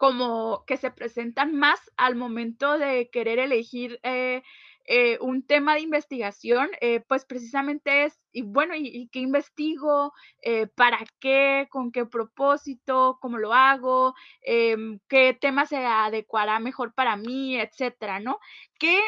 como 0.00 0.64
que 0.66 0.78
se 0.78 0.90
presentan 0.90 1.54
más 1.54 1.78
al 1.98 2.16
momento 2.16 2.78
de 2.78 3.10
querer 3.10 3.38
elegir 3.38 4.00
eh, 4.02 4.42
eh, 4.84 5.18
un 5.20 5.42
tema 5.46 5.74
de 5.74 5.80
investigación, 5.80 6.68
eh, 6.80 7.00
pues 7.06 7.24
precisamente 7.24 8.04
es, 8.04 8.18
y 8.32 8.42
bueno, 8.42 8.74
¿y, 8.76 9.08
qué 9.12 9.20
investigo? 9.20 10.12
Eh, 10.42 10.66
¿Para 10.68 10.98
qué? 11.20 11.68
¿Con 11.70 11.92
qué 11.92 12.06
propósito? 12.06 13.18
¿Cómo 13.20 13.38
lo 13.38 13.52
hago? 13.52 14.14
Em, 14.42 14.98
¿Qué 15.08 15.36
tema 15.40 15.66
se 15.66 15.76
adecuará 15.78 16.58
mejor 16.58 16.94
para 16.94 17.16
mí? 17.16 17.56
Etcétera, 17.56 18.20
¿no? 18.20 18.38
¿Qué 18.78 19.00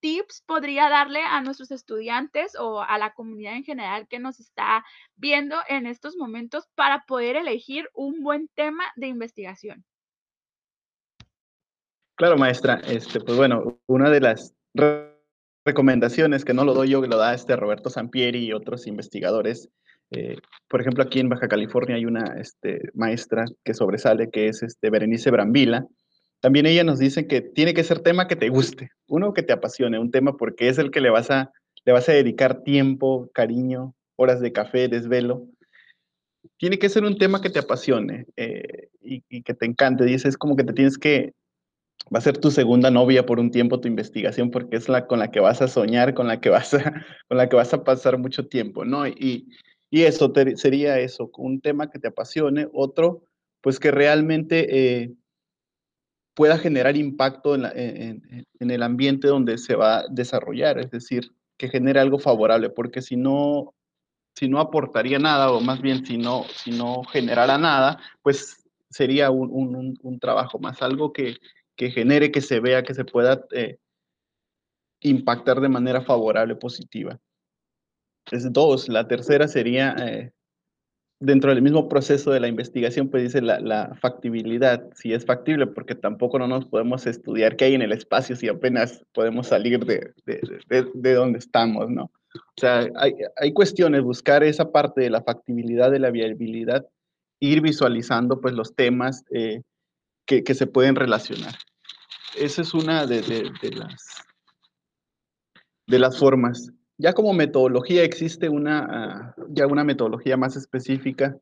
tips 0.00 0.42
podría 0.46 0.90
darle 0.90 1.22
a 1.22 1.40
nuestros 1.40 1.70
estudiantes 1.70 2.54
o 2.58 2.82
a 2.82 2.98
la 2.98 3.14
comunidad 3.14 3.56
en 3.56 3.64
general 3.64 4.06
que 4.06 4.18
nos 4.18 4.38
está 4.38 4.84
viendo 5.16 5.56
en 5.68 5.86
estos 5.86 6.16
momentos 6.16 6.68
para 6.74 7.04
poder 7.06 7.36
elegir 7.36 7.88
un 7.94 8.22
buen 8.22 8.48
tema 8.48 8.84
de 8.96 9.06
investigación? 9.06 9.84
Claro, 12.16 12.36
maestra. 12.36 12.80
Este, 12.86 13.20
pues 13.20 13.36
bueno, 13.36 13.80
una 13.86 14.08
de 14.08 14.20
las 14.20 14.54
recomendaciones, 15.64 16.44
que 16.44 16.54
no 16.54 16.64
lo 16.64 16.74
doy 16.74 16.90
yo, 16.90 17.00
que 17.00 17.08
lo 17.08 17.16
da 17.16 17.34
este 17.34 17.56
Roberto 17.56 17.90
Sampieri 17.90 18.44
y 18.44 18.52
otros 18.52 18.86
investigadores. 18.86 19.68
Eh, 20.10 20.36
por 20.68 20.80
ejemplo, 20.80 21.02
aquí 21.02 21.20
en 21.20 21.28
Baja 21.28 21.48
California 21.48 21.96
hay 21.96 22.04
una 22.04 22.36
este, 22.38 22.90
maestra 22.94 23.46
que 23.64 23.74
sobresale, 23.74 24.30
que 24.30 24.48
es 24.48 24.62
este, 24.62 24.90
Berenice 24.90 25.30
Brambila. 25.30 25.86
También 26.40 26.66
ella 26.66 26.84
nos 26.84 26.98
dice 26.98 27.26
que 27.26 27.40
tiene 27.40 27.72
que 27.72 27.84
ser 27.84 28.00
tema 28.00 28.28
que 28.28 28.36
te 28.36 28.50
guste, 28.50 28.90
uno 29.08 29.32
que 29.32 29.42
te 29.42 29.54
apasione, 29.54 29.98
un 29.98 30.10
tema 30.10 30.36
porque 30.36 30.68
es 30.68 30.78
el 30.78 30.90
que 30.90 31.00
le 31.00 31.10
vas 31.10 31.30
a, 31.30 31.52
dedicar 31.84 32.62
tiempo, 32.62 33.30
cariño, 33.32 33.94
horas 34.16 34.40
de 34.40 34.52
café, 34.52 34.88
desvelo. 34.88 35.46
Tiene 36.58 36.78
que 36.78 36.90
ser 36.90 37.04
un 37.04 37.16
tema 37.16 37.40
que 37.40 37.48
te 37.48 37.58
apasione 37.58 38.26
eh, 38.36 38.88
y, 39.00 39.24
y, 39.30 39.42
que 39.42 39.54
te 39.54 39.64
encante. 39.64 40.04
Dice, 40.04 40.28
es 40.28 40.36
como 40.36 40.56
que 40.56 40.64
te 40.64 40.74
tienes 40.74 40.98
que 40.98 41.32
va 42.12 42.18
a 42.18 42.22
ser 42.22 42.38
tu 42.38 42.50
segunda 42.50 42.90
novia 42.90 43.24
por 43.26 43.40
un 43.40 43.50
tiempo 43.50 43.80
tu 43.80 43.88
investigación 43.88 44.50
porque 44.50 44.76
es 44.76 44.88
la 44.88 45.06
con 45.06 45.18
la 45.18 45.30
que 45.30 45.40
vas 45.40 45.62
a 45.62 45.68
soñar, 45.68 46.14
con 46.14 46.28
la 46.28 46.40
que 46.40 46.50
vas 46.50 46.74
a, 46.74 46.78
con 47.28 47.38
la 47.38 47.48
que 47.48 47.56
vas 47.56 47.72
a 47.72 47.84
pasar 47.84 48.18
mucho 48.18 48.46
tiempo, 48.46 48.84
¿no? 48.84 49.06
Y, 49.06 49.48
y 49.90 50.02
eso 50.02 50.32
sería 50.56 50.98
eso, 50.98 51.30
un 51.38 51.60
tema 51.60 51.90
que 51.90 51.98
te 51.98 52.08
apasione, 52.08 52.68
otro, 52.72 53.22
pues 53.60 53.78
que 53.78 53.90
realmente 53.90 55.02
eh, 55.02 55.14
pueda 56.34 56.58
generar 56.58 56.96
impacto 56.96 57.54
en, 57.54 57.64
en, 57.64 58.46
en, 58.58 58.70
el 58.70 58.82
ambiente 58.82 59.28
donde 59.28 59.56
se 59.56 59.76
va 59.76 60.00
a 60.00 60.08
desarrollar, 60.08 60.78
es 60.78 60.90
decir, 60.90 61.32
que 61.56 61.68
genere 61.68 62.00
algo 62.00 62.18
favorable, 62.18 62.70
porque 62.70 63.02
si 63.02 63.16
no, 63.16 63.72
si 64.34 64.48
no 64.48 64.58
aportaría 64.58 65.20
nada, 65.20 65.52
o 65.52 65.60
más 65.60 65.80
bien 65.80 66.04
si 66.04 66.18
no, 66.18 66.44
si 66.44 66.72
no 66.72 67.04
generara 67.04 67.56
nada, 67.56 68.00
pues 68.20 68.64
sería 68.90 69.30
un, 69.30 69.48
un, 69.52 69.96
un 70.02 70.18
trabajo 70.18 70.58
más, 70.58 70.82
algo 70.82 71.12
que, 71.12 71.36
que 71.76 71.90
genere, 71.90 72.30
que 72.30 72.40
se 72.40 72.60
vea, 72.60 72.82
que 72.82 72.94
se 72.94 73.04
pueda 73.04 73.44
eh, 73.52 73.78
impactar 75.00 75.60
de 75.60 75.68
manera 75.68 76.02
favorable, 76.02 76.56
positiva. 76.56 77.18
Es 78.30 78.50
dos. 78.52 78.88
La 78.88 79.06
tercera 79.06 79.48
sería, 79.48 79.94
eh, 79.98 80.32
dentro 81.20 81.50
del 81.50 81.62
mismo 81.62 81.88
proceso 81.88 82.30
de 82.30 82.40
la 82.40 82.48
investigación, 82.48 83.08
pues 83.08 83.22
dice 83.24 83.42
la, 83.42 83.94
factibilidad, 84.00 84.88
si 84.94 85.12
es 85.12 85.24
factible, 85.24 85.66
porque 85.66 85.94
tampoco 85.94 86.38
no 86.38 86.46
nos 86.46 86.64
podemos 86.66 87.06
estudiar 87.06 87.56
qué 87.56 87.66
hay 87.66 87.74
en 87.74 87.82
el 87.82 87.92
espacio 87.92 88.36
si 88.36 88.48
apenas 88.48 89.04
podemos 89.12 89.48
salir 89.48 89.84
de, 89.84 90.12
de, 90.24 90.86
de, 90.94 91.14
donde 91.14 91.38
estamos, 91.38 91.90
¿no? 91.90 92.10
O 92.34 92.60
sea, 92.60 92.88
hay, 92.96 93.14
hay 93.36 93.52
cuestiones, 93.52 94.02
buscar 94.02 94.42
esa 94.42 94.72
parte 94.72 95.02
de 95.02 95.10
la 95.10 95.22
factibilidad, 95.22 95.90
de 95.90 96.00
la 96.00 96.10
viabilidad, 96.10 96.86
ir 97.40 97.60
visualizando 97.60 98.40
pues 98.40 98.54
los 98.54 98.74
temas 98.74 99.24
eh, 99.30 99.62
que, 100.26 100.54
se 100.54 100.66
pueden 100.66 100.96
relacionar. 100.96 101.54
Esa 102.36 102.62
es 102.62 102.74
una 102.74 103.06
de, 103.06 103.22
de, 103.22 103.70
las, 103.70 104.24
de 105.86 105.98
las 105.98 106.18
formas. 106.18 106.70
Ya 106.98 107.12
como 107.12 107.32
metodología 107.32 108.02
existe 108.02 108.48
una, 108.48 109.34
uh, 109.36 109.44
ya 109.50 109.66
una 109.66 109.84
metodología 109.84 110.36
más 110.36 110.56
específica 110.56 111.36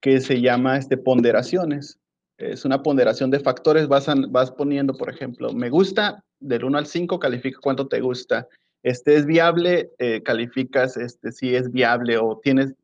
que 0.00 0.20
se 0.20 0.40
llama 0.40 0.76
este, 0.76 0.96
ponderaciones. 0.96 1.98
Es 2.38 2.64
una 2.64 2.82
ponderación 2.82 3.30
de 3.30 3.40
factores, 3.40 3.88
vas, 3.88 4.06
vas 4.28 4.50
poniendo, 4.50 4.94
por 4.94 5.08
ejemplo, 5.08 5.52
me 5.52 5.70
gusta, 5.70 6.22
del 6.38 6.64
1 6.64 6.78
al 6.78 6.86
5 6.86 7.18
califica 7.18 7.58
cuánto 7.62 7.88
te 7.88 8.00
gusta. 8.00 8.46
Este 8.82 9.16
es 9.16 9.26
viable, 9.26 9.90
eh, 9.98 10.22
calificas 10.22 10.96
este, 10.96 11.32
si 11.32 11.56
es 11.56 11.72
viable 11.72 12.18
o 12.18 12.38
tienes 12.42 12.74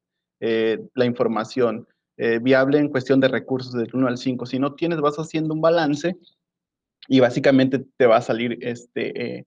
eh, 0.41 0.79
la 0.95 1.05
información 1.05 1.87
eh, 2.17 2.39
viable 2.41 2.79
en 2.79 2.89
cuestión 2.89 3.21
de 3.21 3.29
recursos 3.29 3.73
del 3.73 3.91
1 3.93 4.09
al 4.09 4.19
5. 4.19 4.47
Si 4.47 4.59
no 4.59 4.75
tienes, 4.75 5.01
vas 5.01 5.17
haciendo 5.17 5.55
un 5.55 5.61
balance 5.61 6.17
y 7.09 7.21
básicamente 7.21 7.85
te 7.97 8.07
va 8.07 8.17
a 8.17 8.23
salir 8.23 8.59
este, 8.61 9.39
eh, 9.39 9.47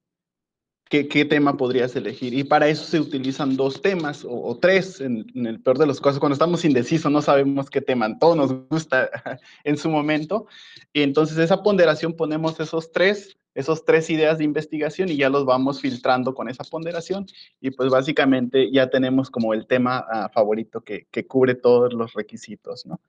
¿qué, 0.90 1.08
¿qué, 1.08 1.26
tema 1.26 1.58
podrías 1.58 1.96
elegir. 1.96 2.34
Y 2.34 2.44
para 2.44 2.68
eso 2.68 2.86
se 2.86 3.00
utilizan 3.00 3.56
dos 3.56 3.82
temas 3.82 4.26
o, 4.28 4.58
tres, 4.58 5.02
en, 5.02 5.26
el 5.46 5.60
peor 5.62 5.78
de 5.78 5.88
los 5.88 6.00
casos, 6.00 6.20
cuando 6.20 6.34
estamos 6.34 6.66
indecisos, 6.66 7.12
no 7.12 7.22
sabemos 7.22 7.70
qué 7.70 7.82
tema, 7.82 8.18
todo 8.20 8.36
nos 8.36 8.54
gusta 8.70 9.10
en 9.64 9.78
su 9.78 9.90
momento. 9.90 10.48
Y 10.94 11.02
entonces 11.02 11.38
esa 11.38 11.64
ponderación 11.64 12.14
ponemos 12.14 12.60
esos 12.60 12.92
tres, 12.92 13.38
esos 13.54 13.86
tres 13.86 14.10
ideas 14.10 14.38
de 14.38 14.44
investigación 14.44 15.10
y 15.10 15.18
ya 15.18 15.30
los 15.30 15.46
vamos 15.46 15.82
filtrando 15.82 16.34
con 16.34 16.50
esa 16.50 16.64
ponderación. 16.64 17.26
Y 17.62 17.72
pues 17.72 17.90
básicamente 17.90 18.72
ya 18.72 18.90
tenemos 18.90 19.30
como 19.30 19.54
el 19.54 19.68
tema 19.68 20.06
uh, 20.12 20.34
favorito 20.34 20.82
que, 20.82 21.08
que, 21.12 21.26
cubre 21.26 21.56
todos 21.56 21.94
los 21.94 22.14
requisitos, 22.14 22.86
¿no? 22.86 23.00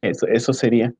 Eso, 0.00 0.26
eso 0.26 0.52
sería. 0.52 0.94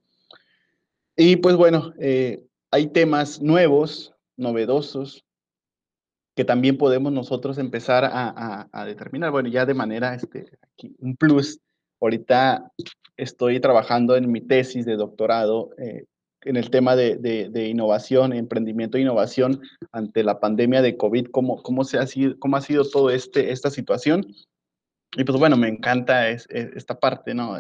Y 1.17 1.37
pues 1.37 1.57
bueno, 1.57 1.93
eh, 1.99 2.45
hay 2.71 2.89
temas 2.89 3.41
nuevos, 3.41 4.15
novedosos, 4.37 5.25
que 6.39 6.45
también 6.45 6.79
podemos 6.79 7.13
nosotros 7.13 7.59
empezar 7.59 8.09
a, 8.13 8.85
determinar. 8.87 9.33
Bueno, 9.33 9.49
ya 9.49 9.67
de 9.67 9.75
manera, 9.75 10.15
este, 10.15 10.47
aquí, 10.73 10.95
un 11.01 11.17
plus, 11.17 11.59
ahorita 12.01 12.71
estoy 13.17 13.59
trabajando 13.59 14.15
en 14.15 14.31
mi 14.31 14.41
tesis 14.41 14.87
de 14.87 14.95
doctorado 14.95 15.71
eh, 15.79 16.05
en 16.43 16.57
el 16.57 16.71
tema 16.71 16.95
de, 16.95 17.69
innovación, 17.69 18.33
emprendimiento 18.33 18.97
e 18.97 19.01
innovación 19.01 19.63
ante 19.91 20.23
la 20.23 20.39
pandemia 20.39 20.81
de 20.81 20.97
COVID, 20.97 21.27
cómo, 21.33 21.61
cómo, 21.61 21.83
se 21.83 21.99
ha, 21.99 22.07
sido, 22.07 22.39
cómo 22.39 22.57
ha 22.57 22.61
sido 22.61 22.89
toda 22.89 23.17
este, 23.17 23.51
esta 23.51 23.71
situación. 23.71 24.25
Y 25.17 25.25
pues 25.25 25.41
bueno, 25.41 25.57
me 25.57 25.67
encanta 25.67 26.29
es, 26.29 26.47
esta 26.51 27.01
parte, 27.01 27.35
¿no? 27.35 27.59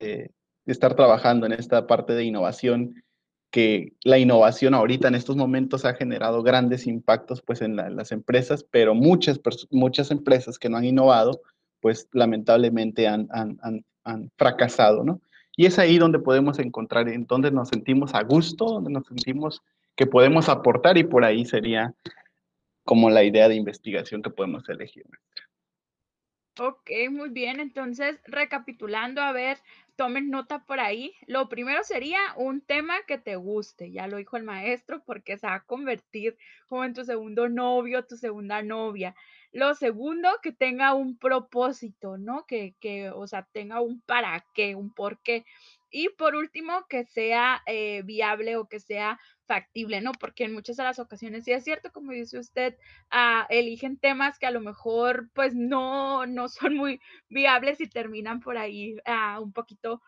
Eh, 0.00 0.30
estar 0.64 0.94
trabajando 0.96 1.44
en 1.44 1.52
esta 1.52 1.86
parte 1.86 2.14
de 2.14 2.24
innovación 2.24 2.94
que 3.50 3.94
la 4.04 4.18
innovación 4.18 4.74
ahorita 4.74 5.08
en 5.08 5.16
estos 5.16 5.36
momentos 5.36 5.84
ha 5.84 5.94
generado 5.94 6.42
grandes 6.42 6.86
impactos 6.86 7.42
pues 7.42 7.62
en, 7.62 7.76
la, 7.76 7.88
en 7.88 7.96
las 7.96 8.12
empresas, 8.12 8.64
pero 8.70 8.94
muchas, 8.94 9.40
muchas 9.70 10.10
empresas 10.10 10.58
que 10.58 10.68
no 10.68 10.76
han 10.76 10.84
innovado, 10.84 11.42
pues 11.80 12.08
lamentablemente 12.12 13.08
han, 13.08 13.28
han, 13.30 13.58
han, 13.62 13.84
han, 14.04 14.30
fracasado, 14.36 15.02
¿no? 15.02 15.20
Y 15.56 15.66
es 15.66 15.78
ahí 15.78 15.98
donde 15.98 16.20
podemos 16.20 16.58
encontrar, 16.58 17.08
en 17.08 17.26
donde 17.26 17.50
nos 17.50 17.68
sentimos 17.68 18.14
a 18.14 18.22
gusto, 18.22 18.66
donde 18.66 18.90
nos 18.90 19.06
sentimos 19.06 19.62
que 19.96 20.06
podemos 20.06 20.48
aportar 20.48 20.96
y 20.96 21.04
por 21.04 21.24
ahí 21.24 21.44
sería 21.44 21.92
como 22.84 23.10
la 23.10 23.24
idea 23.24 23.48
de 23.48 23.56
investigación 23.56 24.22
que 24.22 24.30
podemos 24.30 24.68
elegir. 24.68 25.04
Ok, 26.58 26.90
muy 27.10 27.30
bien. 27.30 27.60
Entonces, 27.60 28.20
recapitulando, 28.26 29.22
a 29.22 29.32
ver, 29.32 29.58
tomen 30.00 30.30
nota 30.30 30.64
por 30.64 30.80
ahí. 30.80 31.12
Lo 31.26 31.50
primero 31.50 31.84
sería 31.84 32.20
un 32.36 32.62
tema 32.62 32.94
que 33.06 33.18
te 33.18 33.36
guste, 33.36 33.92
ya 33.92 34.06
lo 34.06 34.16
dijo 34.16 34.38
el 34.38 34.44
maestro, 34.44 35.02
porque 35.04 35.36
se 35.36 35.46
va 35.46 35.56
a 35.56 35.64
convertir 35.64 36.38
como 36.70 36.84
en 36.84 36.94
tu 36.94 37.04
segundo 37.04 37.50
novio, 37.50 38.06
tu 38.06 38.16
segunda 38.16 38.62
novia. 38.62 39.14
Lo 39.52 39.74
segundo, 39.74 40.30
que 40.42 40.52
tenga 40.52 40.94
un 40.94 41.18
propósito, 41.18 42.16
¿no? 42.16 42.46
Que, 42.46 42.74
que 42.80 43.10
o 43.10 43.26
sea, 43.26 43.46
tenga 43.52 43.82
un 43.82 44.00
para 44.00 44.42
qué, 44.54 44.74
un 44.74 44.90
por 44.90 45.18
qué. 45.18 45.44
Y 45.90 46.08
por 46.10 46.34
último, 46.36 46.86
que 46.88 47.04
sea 47.04 47.62
eh, 47.66 48.02
viable 48.04 48.56
o 48.56 48.68
que 48.68 48.80
sea 48.80 49.18
factible, 49.46 50.00
¿no? 50.00 50.12
Porque 50.12 50.44
en 50.44 50.52
muchas 50.52 50.76
de 50.76 50.84
las 50.84 50.98
ocasiones, 50.98 51.44
sí 51.44 51.52
es 51.52 51.64
cierto, 51.64 51.90
como 51.92 52.12
dice 52.12 52.38
usted, 52.38 52.76
uh, 53.12 53.44
eligen 53.48 53.98
temas 53.98 54.38
que 54.38 54.46
a 54.46 54.52
lo 54.52 54.60
mejor 54.60 55.28
pues 55.34 55.54
no, 55.54 56.26
no 56.26 56.48
son 56.48 56.76
muy 56.76 57.00
viables 57.28 57.80
y 57.80 57.88
terminan 57.88 58.40
por 58.40 58.56
ahí 58.56 58.96
uh, 59.06 59.42
un 59.42 59.52
poquito 59.52 60.00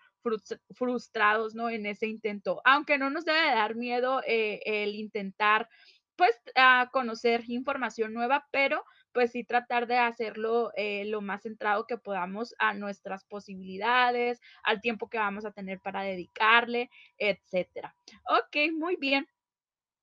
frustrados, 0.74 1.54
¿no? 1.54 1.68
En 1.68 1.86
ese 1.86 2.06
intento, 2.06 2.60
aunque 2.64 2.98
no 2.98 3.10
nos 3.10 3.24
debe 3.24 3.40
dar 3.40 3.74
miedo 3.74 4.22
eh, 4.26 4.60
el 4.64 4.94
intentar 4.94 5.68
pues 6.16 6.38
uh, 6.56 6.88
conocer 6.92 7.42
información 7.48 8.12
nueva, 8.12 8.46
pero 8.52 8.84
pues 9.12 9.32
sí 9.32 9.44
tratar 9.44 9.86
de 9.86 9.98
hacerlo 9.98 10.70
eh, 10.76 11.04
lo 11.06 11.20
más 11.20 11.42
centrado 11.42 11.86
que 11.86 11.98
podamos 11.98 12.54
a 12.58 12.74
nuestras 12.74 13.24
posibilidades, 13.24 14.40
al 14.62 14.80
tiempo 14.80 15.08
que 15.08 15.18
vamos 15.18 15.44
a 15.44 15.52
tener 15.52 15.80
para 15.80 16.02
dedicarle, 16.02 16.90
etcétera. 17.18 17.94
Ok, 18.28 18.72
muy 18.72 18.96
bien 18.96 19.26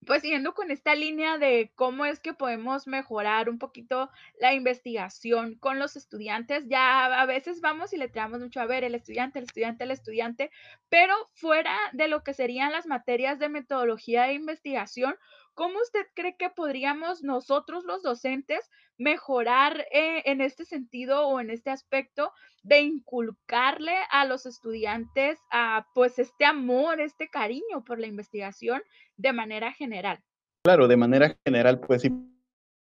pues 0.06 0.22
siguiendo 0.22 0.54
con 0.54 0.72
esta 0.72 0.96
línea 0.96 1.38
de 1.38 1.72
cómo 1.76 2.06
es 2.06 2.20
que 2.20 2.34
podemos 2.34 2.88
mejorar 2.88 3.50
un 3.50 3.60
poquito 3.60 4.10
la 4.40 4.54
investigación 4.54 5.56
con 5.56 5.78
los 5.78 5.96
estudiantes, 5.96 6.66
ya 6.68 7.06
a 7.06 7.26
veces 7.26 7.62
vamos 7.62 7.94
y 7.94 7.98
le 7.98 8.08
traemos 8.08 8.40
mucho 8.40 8.62
a 8.62 8.66
ver 8.66 8.84
el 8.84 8.96
estudiante, 8.96 9.40
el 9.40 9.46
estudiante, 9.46 9.84
el 9.84 9.92
estudiante, 9.92 10.52
pero 10.90 11.14
fuera 11.34 11.78
de 11.94 12.08
lo 12.08 12.24
que 12.24 12.34
serían 12.34 12.72
las 12.72 12.88
materias 12.88 13.40
de 13.40 13.50
metodología 13.50 14.24
de 14.24 14.34
investigación, 14.34 15.16
¿cómo 15.60 15.78
usted 15.82 16.06
cree 16.16 16.38
que 16.38 16.50
podríamos 16.50 17.22
nosotros 17.22 17.84
los 17.84 18.02
docentes 18.02 18.70
mejorar 18.98 19.86
eh, 19.92 20.24
en 20.24 20.40
este 20.40 20.64
sentido 20.64 21.28
o 21.28 21.42
en 21.42 21.50
este 21.50 21.70
aspecto 21.70 22.32
de 22.64 22.80
inculcarle 22.80 23.92
a 24.10 24.24
los 24.24 24.46
estudiantes 24.46 25.38
a, 25.52 25.86
pues 25.94 26.18
este 26.18 26.46
amor, 26.46 27.02
este 27.02 27.28
cariño 27.28 27.84
por 27.86 28.00
la 28.00 28.08
investigación 28.08 28.82
de 29.18 29.34
manera 29.34 29.74
general? 29.74 30.20
Claro, 30.64 30.88
de 30.88 30.96
manera 30.96 31.38
general, 31.44 31.82
pues 31.82 32.04
sí 32.04 32.14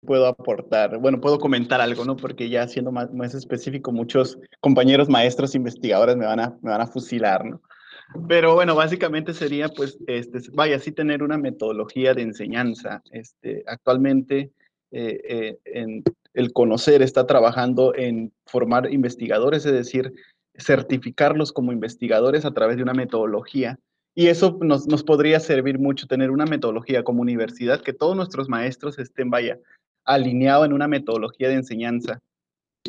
puedo 0.05 0.27
aportar, 0.27 0.99
bueno, 0.99 1.19
puedo 1.19 1.39
comentar 1.39 1.81
algo, 1.81 2.05
¿no? 2.05 2.15
Porque 2.15 2.47
ya 2.47 2.67
siendo 2.67 2.91
más, 2.91 3.11
más 3.11 3.33
específico, 3.33 3.91
muchos 3.91 4.37
compañeros 4.59 5.09
maestros 5.09 5.55
investigadores 5.55 6.15
me 6.15 6.27
van 6.27 6.41
a, 6.41 6.55
me 6.61 6.69
van 6.69 6.81
a 6.81 6.87
fusilar, 6.87 7.43
¿no? 7.43 7.59
Pero 8.27 8.55
bueno, 8.55 8.75
básicamente 8.75 9.33
sería, 9.33 9.69
pues, 9.69 9.97
este, 10.07 10.39
vaya, 10.53 10.79
sí 10.79 10.91
tener 10.91 11.23
una 11.23 11.37
metodología 11.37 12.13
de 12.13 12.21
enseñanza. 12.21 13.01
Este, 13.11 13.63
actualmente, 13.67 14.51
eh, 14.91 15.19
eh, 15.23 15.57
en 15.65 16.03
el 16.33 16.53
conocer 16.53 17.01
está 17.01 17.27
trabajando 17.27 17.93
en 17.95 18.31
formar 18.45 18.91
investigadores, 18.91 19.65
es 19.65 19.73
decir, 19.73 20.13
certificarlos 20.57 21.51
como 21.51 21.71
investigadores 21.71 22.45
a 22.45 22.53
través 22.53 22.77
de 22.77 22.83
una 22.83 22.93
metodología. 22.93 23.79
Y 24.15 24.27
eso 24.27 24.57
nos, 24.61 24.87
nos 24.87 25.03
podría 25.03 25.39
servir 25.39 25.77
mucho, 25.77 26.07
tener 26.07 26.31
una 26.31 26.45
metodología 26.45 27.03
como 27.03 27.21
universidad, 27.21 27.81
que 27.81 27.93
todos 27.93 28.15
nuestros 28.15 28.49
maestros 28.49 28.97
estén, 28.97 29.29
vaya, 29.29 29.59
alineados 30.05 30.65
en 30.65 30.73
una 30.73 30.87
metodología 30.87 31.49
de 31.49 31.55
enseñanza. 31.55 32.21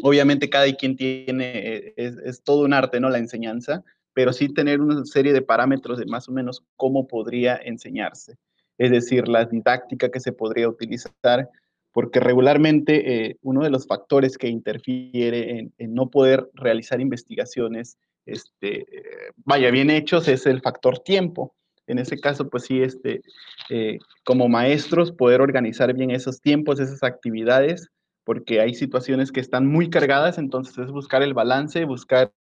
Obviamente 0.02 0.48
cada 0.48 0.72
quien 0.74 0.96
tiene, 0.96 1.74
eh, 1.74 1.94
es, 1.96 2.16
es 2.18 2.42
todo 2.42 2.64
un 2.64 2.72
arte, 2.72 3.00
¿no? 3.00 3.10
La 3.10 3.18
enseñanza, 3.18 3.84
pero 4.18 4.32
sí 4.32 4.48
tener 4.48 4.80
una 4.80 5.04
serie 5.04 5.32
de 5.32 5.42
parámetros 5.42 5.96
de 5.96 6.04
más 6.06 6.28
o 6.28 6.32
menos 6.32 6.64
cómo 6.74 7.06
podría 7.06 7.54
enseñarse, 7.54 8.34
es 8.76 8.90
decir, 8.90 9.28
la 9.28 9.44
didáctica 9.44 10.10
que 10.10 10.18
se 10.18 10.32
podría 10.32 10.68
utilizar, 10.68 11.48
porque 11.92 12.18
regularmente 12.18 13.28
eh, 13.28 13.36
uno 13.42 13.62
de 13.62 13.70
los 13.70 13.86
factores 13.86 14.36
que 14.36 14.48
interfiere 14.48 15.70
en, 15.78 15.94
no 15.94 16.10
poder 16.10 16.50
realizar 16.54 17.00
investigaciones, 17.00 17.96
este, 18.26 18.80
eh, 18.80 19.30
vaya, 19.36 19.70
bien 19.70 19.88
hechos, 19.88 20.26
es 20.26 20.46
el 20.46 20.62
factor 20.62 20.98
tiempo. 20.98 21.54
En 21.86 22.00
ese 22.00 22.18
caso, 22.18 22.50
pues 22.50 22.64
sí, 22.64 22.82
este, 22.82 23.22
eh, 23.70 24.00
como 24.24 24.48
maestros, 24.48 25.12
poder 25.12 25.40
organizar 25.40 25.94
bien 25.94 26.10
esos 26.10 26.40
tiempos, 26.40 26.80
esas 26.80 27.04
actividades, 27.04 27.88
porque 28.24 28.60
hay 28.60 28.74
situaciones 28.74 29.30
que 29.30 29.38
están 29.38 29.68
muy 29.68 29.90
cargadas, 29.90 30.38
entonces 30.38 30.76
es 30.76 30.90
buscar 30.90 31.22
el 31.22 31.34
balance, 31.34 31.84
buscar 31.84 32.32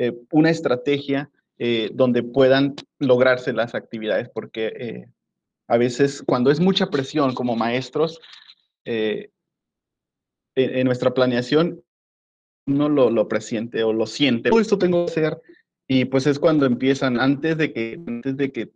eh, 0.00 0.14
una 0.30 0.48
estrategia 0.48 1.30
eh, 1.58 1.90
donde 1.92 2.22
puedan 2.22 2.74
lograrse 2.98 3.52
las 3.52 3.74
actividades, 3.74 4.30
porque 4.30 4.72
eh, 4.74 5.08
a 5.68 5.76
veces 5.76 6.22
cuando 6.26 6.50
es 6.50 6.58
mucha 6.58 6.88
presión 6.88 7.34
como 7.34 7.54
maestros, 7.54 8.18
en, 8.86 9.28
nuestra 10.86 11.12
planeación 11.12 11.82
uno 12.66 12.88
lo, 12.88 13.10
lo 13.10 13.28
presiente 13.28 13.82
o 13.82 13.92
lo 13.92 14.06
siente, 14.06 14.48
todo 14.48 14.60
esto 14.60 14.78
tengo 14.78 15.04
que 15.04 15.10
hacer, 15.10 15.38
y 15.86 16.06
pues 16.06 16.26
es 16.26 16.38
cuando 16.38 16.64
empiezan, 16.64 17.20
antes 17.20 17.58
de 17.58 17.74
que, 17.74 18.00
antes 18.06 18.38
de 18.38 18.52
que 18.52 18.70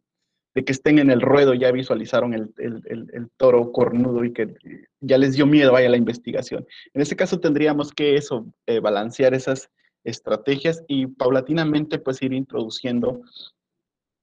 de 0.54 0.64
que 0.64 0.72
estén 0.72 0.98
en 0.98 1.10
el 1.10 1.22
ruedo, 1.22 1.54
ya 1.54 1.72
visualizaron 1.72 2.34
el, 2.34 2.52
el, 2.58 3.30
toro 3.38 3.72
cornudo 3.72 4.24
y 4.24 4.32
que 4.32 4.54
ya 5.00 5.18
les 5.18 5.34
dio 5.34 5.46
miedo 5.46 5.72
vaya 5.72 5.88
la 5.88 5.96
investigación. 5.96 6.64
En 6.92 7.02
ese 7.02 7.16
caso 7.16 7.40
tendríamos 7.40 7.92
que 7.92 8.14
eso, 8.14 8.46
balancear 8.80 9.34
esas 9.34 9.70
estrategias 10.04 10.84
y 10.86 11.06
paulatinamente 11.06 11.98
pues 11.98 12.22
ir 12.22 12.32
introduciendo 12.32 13.22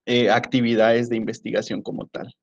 eh, 0.06 0.30
actividades 0.30 1.10
de 1.10 1.17
investigación 1.17 1.82
como 1.82 2.08
tal. 2.08 2.34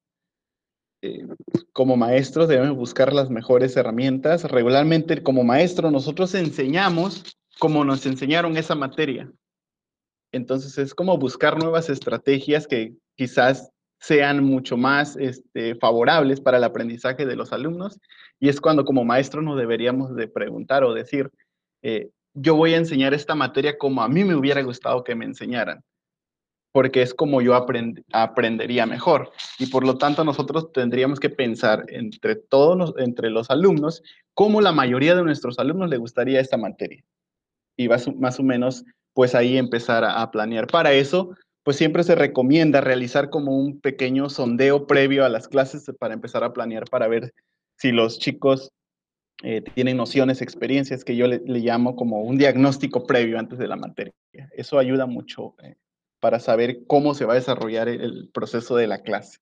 Eh, 1.00 1.26
como 1.72 1.96
maestros 1.96 2.48
debemos 2.48 2.76
buscar 2.76 3.12
las 3.12 3.30
mejores 3.30 3.76
herramientas. 3.76 4.44
Regularmente 4.44 5.22
como 5.22 5.44
maestro 5.44 5.90
nosotros 5.90 6.34
enseñamos 6.34 7.24
como 7.58 7.84
nos 7.84 8.06
enseñaron 8.06 8.56
esa 8.56 8.74
materia. 8.74 9.30
Entonces 10.32 10.76
es 10.78 10.94
como 10.94 11.16
buscar 11.18 11.58
nuevas 11.58 11.88
estrategias 11.88 12.66
que 12.66 12.94
quizás 13.16 13.70
sean 14.00 14.44
mucho 14.44 14.76
más 14.76 15.16
este, 15.16 15.74
favorables 15.76 16.40
para 16.40 16.58
el 16.58 16.64
aprendizaje 16.64 17.26
de 17.26 17.34
los 17.34 17.52
alumnos 17.52 17.98
y 18.38 18.48
es 18.48 18.60
cuando 18.60 18.84
como 18.84 19.04
maestro 19.04 19.42
nos 19.42 19.58
deberíamos 19.58 20.14
de 20.14 20.28
preguntar 20.28 20.84
o 20.84 20.94
decir, 20.94 21.30
eh, 21.82 22.10
yo 22.34 22.54
voy 22.54 22.74
a 22.74 22.78
enseñar 22.78 23.14
esta 23.14 23.34
materia 23.34 23.78
como 23.78 24.02
a 24.02 24.08
mí 24.08 24.24
me 24.24 24.34
hubiera 24.34 24.62
gustado 24.62 25.04
que 25.04 25.14
me 25.14 25.24
enseñaran, 25.24 25.82
porque 26.72 27.02
es 27.02 27.14
como 27.14 27.40
yo 27.40 27.54
aprendería 28.12 28.86
mejor. 28.86 29.32
Y 29.58 29.66
por 29.66 29.84
lo 29.84 29.98
tanto 29.98 30.24
nosotros 30.24 30.72
tendríamos 30.72 31.18
que 31.20 31.30
pensar 31.30 31.84
entre 31.88 32.36
todos, 32.36 32.94
entre 32.98 33.30
los 33.30 33.50
alumnos, 33.50 34.02
cómo 34.34 34.60
la 34.60 34.72
mayoría 34.72 35.14
de 35.14 35.24
nuestros 35.24 35.58
alumnos 35.58 35.90
le 35.90 35.96
gustaría 35.96 36.40
esta 36.40 36.56
materia. 36.56 37.02
Y 37.76 37.88
más 37.88 38.38
o 38.38 38.42
menos, 38.42 38.84
pues 39.14 39.34
ahí 39.34 39.56
empezar 39.56 40.04
a 40.04 40.30
planear. 40.30 40.66
Para 40.66 40.92
eso, 40.92 41.34
pues 41.64 41.76
siempre 41.76 42.02
se 42.02 42.14
recomienda 42.14 42.80
realizar 42.80 43.30
como 43.30 43.56
un 43.56 43.80
pequeño 43.80 44.30
sondeo 44.30 44.86
previo 44.86 45.24
a 45.24 45.28
las 45.28 45.48
clases 45.48 45.90
para 45.98 46.14
empezar 46.14 46.44
a 46.44 46.52
planear 46.52 46.84
para 46.88 47.08
ver 47.08 47.32
si 47.76 47.92
los 47.92 48.18
chicos 48.18 48.70
eh, 49.42 49.62
tienen 49.74 49.96
nociones, 49.96 50.42
experiencias 50.42 51.04
que 51.04 51.16
yo 51.16 51.26
le, 51.26 51.40
llamo 51.46 51.94
como 51.94 52.22
un 52.22 52.38
diagnóstico 52.38 53.04
previo 53.06 53.38
antes 53.38 53.58
de 53.58 53.68
la 53.68 53.76
materia. 53.76 54.12
Eso 54.52 54.78
ayuda 54.78 55.06
mucho 55.06 55.54
eh, 55.62 55.76
para 56.20 56.40
saber 56.40 56.86
cómo 56.86 57.14
se 57.14 57.24
va 57.24 57.34
a 57.34 57.36
desarrollar 57.36 57.88
el 57.88 58.30
proceso 58.32 58.76
de 58.76 58.88
la 58.88 59.02
clase. 59.02 59.38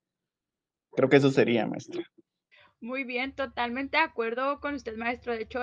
Creo 0.93 1.09
que 1.09 1.17
eso 1.17 1.31
sería, 1.31 1.67
maestra. 1.67 2.03
Muy 2.81 3.05
bien, 3.05 3.35
totalmente 3.35 3.97
de 3.97 4.03
acuerdo 4.03 4.61
con 4.61 4.75
usted, 4.75 4.97
maestro. 4.97 5.33
De 5.33 5.43
hecho, 5.43 5.61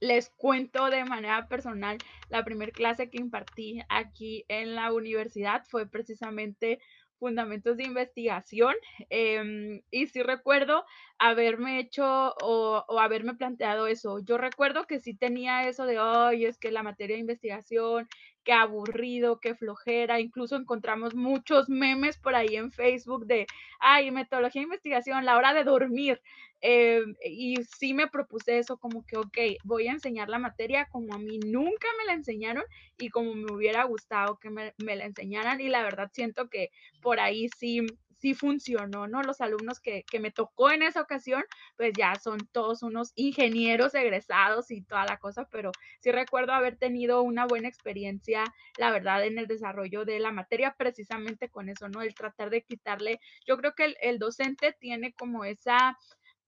les 0.00 0.30
cuento 0.30 0.90
de 0.90 1.04
manera 1.04 1.46
personal, 1.48 1.98
la 2.28 2.44
primera 2.44 2.72
clase 2.72 3.10
que 3.10 3.18
impartí 3.18 3.80
aquí 3.88 4.44
en 4.48 4.74
la 4.74 4.92
universidad 4.92 5.64
fue 5.68 5.86
precisamente 5.86 6.80
fundamentos 7.18 7.76
de 7.76 7.84
investigación. 7.84 8.74
Em, 9.10 9.82
y 9.90 10.06
sí 10.06 10.22
recuerdo 10.22 10.84
haberme 11.18 11.78
hecho 11.80 12.34
o, 12.42 12.84
o, 12.88 13.00
haberme 13.00 13.34
planteado 13.34 13.86
eso. 13.86 14.18
Yo 14.20 14.38
recuerdo 14.38 14.86
que 14.86 15.00
sí 15.00 15.14
tenía 15.14 15.68
eso 15.68 15.86
de, 15.86 15.98
hoy 15.98 16.44
es 16.44 16.58
que 16.58 16.70
la 16.70 16.82
materia 16.82 17.16
de 17.16 17.20
investigación, 17.20 18.08
qué 18.46 18.52
aburrido, 18.52 19.40
qué 19.40 19.54
flojera. 19.56 20.20
Incluso 20.20 20.56
encontramos 20.56 21.14
muchos 21.14 21.68
memes 21.68 22.16
por 22.16 22.36
ahí 22.36 22.56
en 22.56 22.70
Facebook 22.70 23.26
de, 23.26 23.46
ay, 23.80 24.10
metodología 24.12 24.60
de 24.60 24.64
investigación, 24.64 25.24
la 25.26 25.36
hora 25.36 25.52
de 25.52 25.64
dormir. 25.64 26.22
Eh, 26.62 27.02
y 27.24 27.56
sí 27.64 27.92
me 27.92 28.06
propuse 28.08 28.58
eso 28.58 28.78
como 28.78 29.04
que, 29.04 29.18
ok, 29.18 29.38
voy 29.64 29.88
a 29.88 29.92
enseñar 29.92 30.28
la 30.28 30.38
materia 30.38 30.86
como 30.90 31.12
a 31.14 31.18
mí 31.18 31.38
nunca 31.44 31.88
me 31.98 32.06
la 32.06 32.14
enseñaron 32.14 32.64
y 32.96 33.10
como 33.10 33.34
me 33.34 33.52
hubiera 33.52 33.84
gustado 33.84 34.38
que 34.38 34.48
me, 34.48 34.74
me 34.78 34.94
la 34.96 35.06
enseñaran. 35.06 35.60
Y 35.60 35.68
la 35.68 35.82
verdad 35.82 36.10
siento 36.14 36.48
que 36.48 36.70
por 37.02 37.18
ahí 37.18 37.48
sí 37.58 37.84
sí 38.16 38.34
funcionó, 38.34 39.06
¿no? 39.06 39.22
Los 39.22 39.40
alumnos 39.40 39.80
que, 39.80 40.04
que, 40.10 40.20
me 40.20 40.30
tocó 40.30 40.70
en 40.70 40.82
esa 40.82 41.00
ocasión, 41.00 41.44
pues 41.76 41.92
ya 41.96 42.14
son 42.16 42.38
todos 42.52 42.82
unos 42.82 43.12
ingenieros 43.14 43.94
egresados 43.94 44.70
y 44.70 44.82
toda 44.82 45.04
la 45.04 45.18
cosa, 45.18 45.48
pero 45.50 45.72
sí 46.00 46.10
recuerdo 46.10 46.52
haber 46.52 46.76
tenido 46.76 47.22
una 47.22 47.46
buena 47.46 47.68
experiencia, 47.68 48.44
la 48.78 48.90
verdad, 48.90 49.24
en 49.24 49.38
el 49.38 49.46
desarrollo 49.46 50.04
de 50.04 50.20
la 50.20 50.32
materia, 50.32 50.74
precisamente 50.76 51.48
con 51.48 51.68
eso, 51.68 51.88
¿no? 51.88 52.02
El 52.02 52.14
tratar 52.14 52.50
de 52.50 52.62
quitarle, 52.62 53.20
yo 53.46 53.56
creo 53.56 53.74
que 53.74 53.84
el, 53.84 53.96
el 54.00 54.18
docente 54.18 54.74
tiene 54.78 55.12
como 55.12 55.44
esa... 55.44 55.96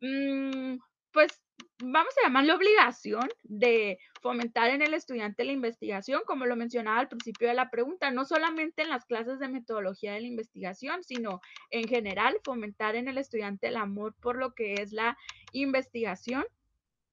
Mmm, 0.01 0.77
pues 1.13 1.41
vamos 1.81 2.13
a 2.19 2.27
llamarle 2.27 2.53
obligación 2.53 3.29
de 3.45 3.99
fomentar 4.21 4.71
en 4.71 4.83
el 4.83 4.95
estudiante 4.95 5.45
la 5.45 5.53
investigación, 5.53 6.23
como 6.27 6.47
lo 6.47 6.57
mencionaba 6.57 7.01
al 7.01 7.09
principio 7.09 7.49
de 7.49 7.55
la 7.55 7.71
pregunta, 7.71 8.11
no 8.11 8.25
solamente 8.25 8.83
en 8.83 8.91
las 8.91 9.05
clases 9.05 9.39
de 9.39 9.49
metodología 9.49 10.13
de 10.13 10.21
la 10.21 10.27
investigación, 10.27 11.05
sino 11.05 11.41
en 11.71 11.87
general 11.89 12.39
fomentar 12.45 12.97
en 12.97 13.09
el 13.09 13.19
estudiante 13.19 13.69
el 13.69 13.77
amor 13.77 14.15
por 14.21 14.37
lo 14.37 14.55
que 14.55 14.75
es 14.75 14.93
la 14.93 15.17
investigación 15.53 16.45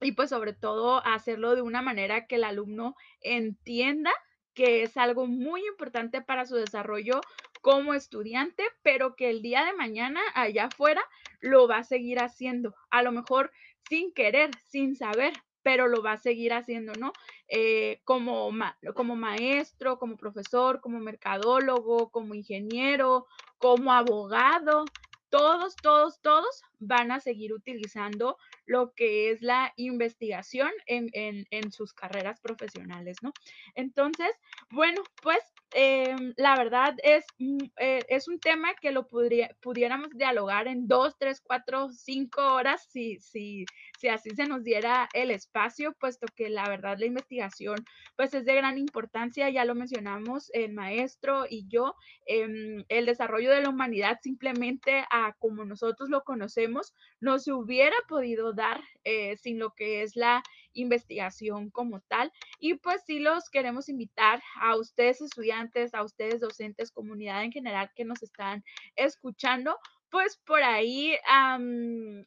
y 0.00 0.12
pues 0.12 0.30
sobre 0.30 0.52
todo 0.52 1.04
hacerlo 1.06 1.54
de 1.54 1.62
una 1.62 1.80
manera 1.80 2.26
que 2.26 2.36
el 2.36 2.44
alumno 2.44 2.96
entienda 3.22 4.12
que 4.52 4.82
es 4.82 4.96
algo 4.96 5.26
muy 5.26 5.64
importante 5.66 6.22
para 6.22 6.46
su 6.46 6.56
desarrollo 6.56 7.20
como 7.60 7.94
estudiante, 7.94 8.64
pero 8.82 9.14
que 9.14 9.28
el 9.28 9.42
día 9.42 9.64
de 9.64 9.74
mañana 9.74 10.20
allá 10.34 10.66
afuera 10.66 11.02
lo 11.40 11.68
va 11.68 11.78
a 11.78 11.84
seguir 11.84 12.20
haciendo. 12.20 12.74
A 12.90 13.02
lo 13.02 13.12
mejor 13.12 13.52
sin 13.88 14.12
querer, 14.12 14.50
sin 14.64 14.96
saber, 14.96 15.32
pero 15.62 15.88
lo 15.88 16.02
va 16.02 16.12
a 16.12 16.18
seguir 16.18 16.52
haciendo, 16.52 16.92
¿no? 16.92 17.12
Eh, 17.48 18.00
como, 18.04 18.50
como 18.94 19.16
maestro, 19.16 19.98
como 19.98 20.16
profesor, 20.16 20.80
como 20.80 21.00
mercadólogo, 21.00 22.10
como 22.10 22.34
ingeniero, 22.34 23.26
como 23.58 23.92
abogado, 23.92 24.84
todos, 25.28 25.74
todos, 25.76 26.20
todos 26.20 26.62
van 26.78 27.10
a 27.10 27.20
seguir 27.20 27.52
utilizando 27.52 28.38
lo 28.64 28.92
que 28.94 29.30
es 29.30 29.42
la 29.42 29.72
investigación 29.76 30.70
en, 30.86 31.10
en 31.12 31.72
sus 31.72 31.92
carreras 31.92 32.40
profesionales, 32.40 33.16
¿no? 33.22 33.32
Entonces, 33.74 34.30
bueno, 34.70 35.02
pues 35.20 35.40
Em, 35.72 36.32
la 36.36 36.56
verdad 36.56 36.94
es, 37.02 37.24
mm, 37.38 37.58
eh, 37.78 38.00
es 38.08 38.28
un 38.28 38.38
tema 38.38 38.74
que 38.80 38.92
lo 38.92 39.08
pudiéramos 39.08 40.10
dialogar 40.14 40.68
en 40.68 40.86
dos, 40.86 41.16
tres, 41.18 41.40
cuatro, 41.44 41.88
cinco 41.90 42.40
horas 42.54 42.86
si, 42.88 43.18
si, 43.18 43.64
si 43.98 44.08
así 44.08 44.30
se 44.30 44.46
nos 44.46 44.62
diera 44.62 45.08
el 45.12 45.30
espacio, 45.30 45.92
puesto 45.98 46.26
que 46.36 46.48
la 46.50 46.68
verdad 46.68 46.96
la 46.98 47.06
investigación 47.06 47.76
pues 48.16 48.32
es 48.34 48.44
de 48.44 48.54
gran 48.54 48.78
importancia, 48.78 49.50
ya 49.50 49.64
lo 49.64 49.74
mencionamos 49.74 50.50
el 50.54 50.72
maestro 50.72 51.46
y 51.50 51.66
yo, 51.68 51.94
em, 52.26 52.84
el 52.88 53.04
desarrollo 53.06 53.50
de 53.50 53.62
la 53.62 53.68
humanidad 53.70 54.18
simplemente 54.22 55.04
a 55.10 55.34
como 55.38 55.64
nosotros 55.64 56.08
lo 56.08 56.22
conocemos 56.22 56.94
no 57.20 57.38
se 57.38 57.52
hubiera 57.52 57.96
podido 58.08 58.52
dar 58.52 58.80
eh, 59.04 59.36
sin 59.36 59.58
lo 59.58 59.70
que 59.74 60.02
es 60.02 60.16
la 60.16 60.42
investigación 60.76 61.70
como 61.70 62.00
tal. 62.00 62.32
Y 62.58 62.74
pues 62.74 63.02
sí 63.06 63.18
los 63.18 63.50
queremos 63.50 63.88
invitar 63.88 64.42
a 64.60 64.76
ustedes 64.76 65.20
estudiantes, 65.20 65.94
a 65.94 66.02
ustedes 66.02 66.40
docentes, 66.40 66.92
comunidad 66.92 67.44
en 67.44 67.52
general 67.52 67.90
que 67.94 68.04
nos 68.04 68.22
están 68.22 68.64
escuchando, 68.94 69.78
pues 70.10 70.38
por 70.46 70.62
ahí 70.62 71.16
em, 71.60 72.24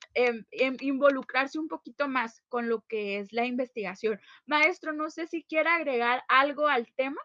involucrarse 0.81 1.59
un 1.59 1.67
poquito 1.67 2.07
más 2.07 2.41
con 2.49 2.69
lo 2.69 2.81
que 2.81 3.19
es 3.19 3.31
la 3.31 3.45
investigación. 3.45 4.19
Maestro, 4.45 4.93
no 4.93 5.09
sé 5.09 5.27
si 5.27 5.43
quiere 5.43 5.69
agregar 5.69 6.23
algo 6.27 6.67
al 6.67 6.88
tema. 6.95 7.21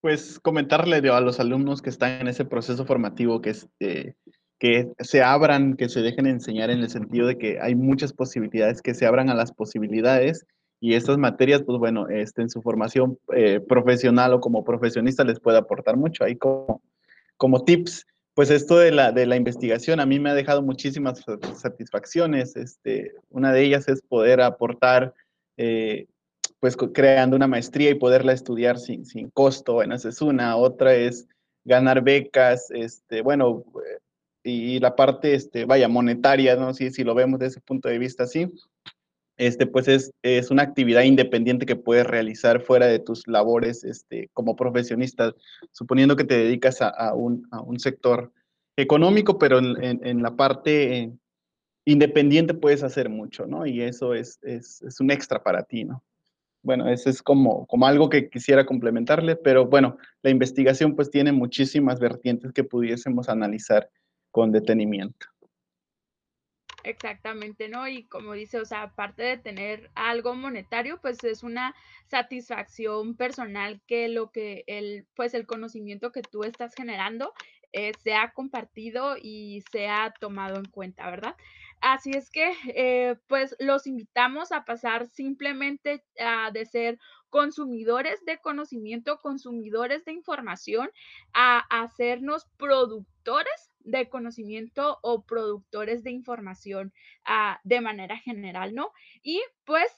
Pues 0.00 0.40
comentarle 0.40 0.96
a 1.10 1.20
los 1.20 1.38
alumnos 1.38 1.80
que 1.80 1.90
están 1.90 2.22
en 2.22 2.28
ese 2.28 2.44
proceso 2.44 2.84
formativo 2.84 3.40
que 3.40 3.50
es, 3.50 3.68
eh, 3.78 4.14
que 4.62 4.92
se 5.00 5.24
abran, 5.24 5.74
que 5.74 5.88
se 5.88 6.02
dejen 6.02 6.24
enseñar 6.24 6.70
en 6.70 6.78
el 6.78 6.88
sentido 6.88 7.26
de 7.26 7.36
que 7.36 7.58
hay 7.60 7.74
muchas 7.74 8.12
posibilidades, 8.12 8.80
que 8.80 8.94
se 8.94 9.06
abran 9.06 9.28
a 9.28 9.34
las 9.34 9.50
posibilidades 9.50 10.46
y 10.78 10.94
estas 10.94 11.18
materias, 11.18 11.64
pues 11.66 11.80
bueno, 11.80 12.08
este, 12.08 12.42
en 12.42 12.48
su 12.48 12.62
formación 12.62 13.18
eh, 13.34 13.58
profesional 13.58 14.34
o 14.34 14.40
como 14.40 14.62
profesionista 14.62 15.24
les 15.24 15.40
puede 15.40 15.58
aportar 15.58 15.96
mucho. 15.96 16.22
Ahí 16.22 16.36
como, 16.36 16.80
como 17.38 17.64
tips, 17.64 18.06
pues 18.34 18.50
esto 18.52 18.78
de 18.78 18.92
la, 18.92 19.10
de 19.10 19.26
la 19.26 19.34
investigación 19.34 19.98
a 19.98 20.06
mí 20.06 20.20
me 20.20 20.30
ha 20.30 20.34
dejado 20.34 20.62
muchísimas 20.62 21.24
satisfacciones. 21.56 22.54
Este, 22.54 23.14
una 23.30 23.52
de 23.52 23.64
ellas 23.64 23.88
es 23.88 24.00
poder 24.00 24.40
aportar, 24.40 25.12
eh, 25.56 26.06
pues 26.60 26.76
creando 26.76 27.34
una 27.34 27.48
maestría 27.48 27.90
y 27.90 27.96
poderla 27.96 28.32
estudiar 28.32 28.78
sin, 28.78 29.06
sin 29.06 29.28
costo, 29.30 29.72
bueno, 29.72 29.96
esa 29.96 30.10
es 30.10 30.22
una. 30.22 30.54
Otra 30.54 30.94
es 30.94 31.26
ganar 31.64 32.04
becas, 32.04 32.70
este, 32.70 33.22
bueno, 33.22 33.64
y 34.44 34.80
la 34.80 34.96
parte, 34.96 35.34
este, 35.34 35.64
vaya, 35.64 35.88
monetaria, 35.88 36.56
¿no? 36.56 36.74
Si, 36.74 36.90
si 36.90 37.04
lo 37.04 37.14
vemos 37.14 37.38
desde 37.38 37.52
ese 37.52 37.60
punto 37.60 37.88
de 37.88 37.98
vista 37.98 38.24
así, 38.24 38.50
este, 39.36 39.66
pues 39.66 39.88
es, 39.88 40.12
es, 40.22 40.50
una 40.50 40.62
actividad 40.62 41.02
independiente 41.02 41.66
que 41.66 41.76
puedes 41.76 42.06
realizar 42.06 42.60
fuera 42.60 42.86
de 42.86 42.98
tus 42.98 43.26
labores 43.26 43.84
este, 43.84 44.30
como 44.32 44.56
profesionista, 44.56 45.34
suponiendo 45.72 46.16
que 46.16 46.24
te 46.24 46.36
dedicas 46.36 46.82
a, 46.82 46.88
a, 46.88 47.14
un, 47.14 47.46
a 47.50 47.60
un, 47.60 47.78
sector 47.78 48.32
económico, 48.76 49.38
pero 49.38 49.58
en, 49.58 50.00
en, 50.04 50.22
la 50.22 50.36
parte 50.36 51.12
independiente 51.84 52.54
puedes 52.54 52.82
hacer 52.82 53.08
mucho, 53.08 53.46
¿no? 53.46 53.66
Y 53.66 53.82
eso 53.82 54.14
es, 54.14 54.38
es, 54.42 54.82
es, 54.82 55.00
un 55.00 55.10
extra 55.10 55.42
para 55.42 55.62
ti, 55.64 55.84
¿no? 55.84 56.02
bueno, 56.62 56.88
ese 56.88 57.10
es 57.10 57.22
como, 57.22 57.66
como 57.66 57.86
algo 57.86 58.08
que 58.08 58.28
quisiera 58.28 58.64
complementarle, 58.64 59.36
pero 59.36 59.66
bueno, 59.66 59.98
la 60.22 60.30
investigación 60.30 60.94
pues 60.94 61.10
tiene 61.10 61.32
muchísimas 61.32 61.98
vertientes 61.98 62.52
que 62.52 62.64
pudiésemos 62.64 63.28
analizar 63.28 63.90
con 64.32 64.50
detenimiento. 64.50 65.28
Exactamente, 66.84 67.68
¿no? 67.68 67.86
Y 67.86 68.04
como 68.04 68.32
dice, 68.32 68.60
o 68.60 68.64
sea, 68.64 68.82
aparte 68.82 69.22
de 69.22 69.36
tener 69.36 69.90
algo 69.94 70.34
monetario, 70.34 71.00
pues 71.00 71.22
es 71.22 71.44
una 71.44 71.76
satisfacción 72.08 73.16
personal 73.16 73.80
que 73.86 74.08
lo 74.08 74.32
que 74.32 74.64
el, 74.66 75.06
pues 75.14 75.34
el 75.34 75.46
conocimiento 75.46 76.10
que 76.10 76.22
tú 76.22 76.42
estás 76.42 76.74
generando 76.74 77.34
eh, 77.72 77.92
sea 78.02 78.32
compartido 78.32 79.16
y 79.20 79.62
sea 79.70 80.12
tomado 80.20 80.56
en 80.56 80.66
cuenta, 80.66 81.08
¿verdad? 81.08 81.36
Así 81.80 82.10
es 82.10 82.30
que, 82.30 82.52
eh, 82.66 83.16
pues 83.28 83.56
los 83.58 83.86
invitamos 83.86 84.52
a 84.52 84.64
pasar 84.64 85.06
simplemente 85.08 86.04
a 86.18 86.50
de 86.52 86.66
ser 86.66 86.98
consumidores 87.30 88.24
de 88.24 88.38
conocimiento, 88.38 89.20
consumidores 89.20 90.04
de 90.04 90.12
información, 90.12 90.90
a 91.32 91.60
hacernos 91.70 92.46
productores 92.56 93.71
de 93.84 94.08
conocimiento 94.08 94.98
o 95.02 95.24
productores 95.24 96.02
de 96.02 96.10
información 96.10 96.92
uh, 97.26 97.56
de 97.64 97.80
manera 97.80 98.16
general, 98.18 98.74
¿no? 98.74 98.90
Y 99.22 99.42
pues 99.64 99.90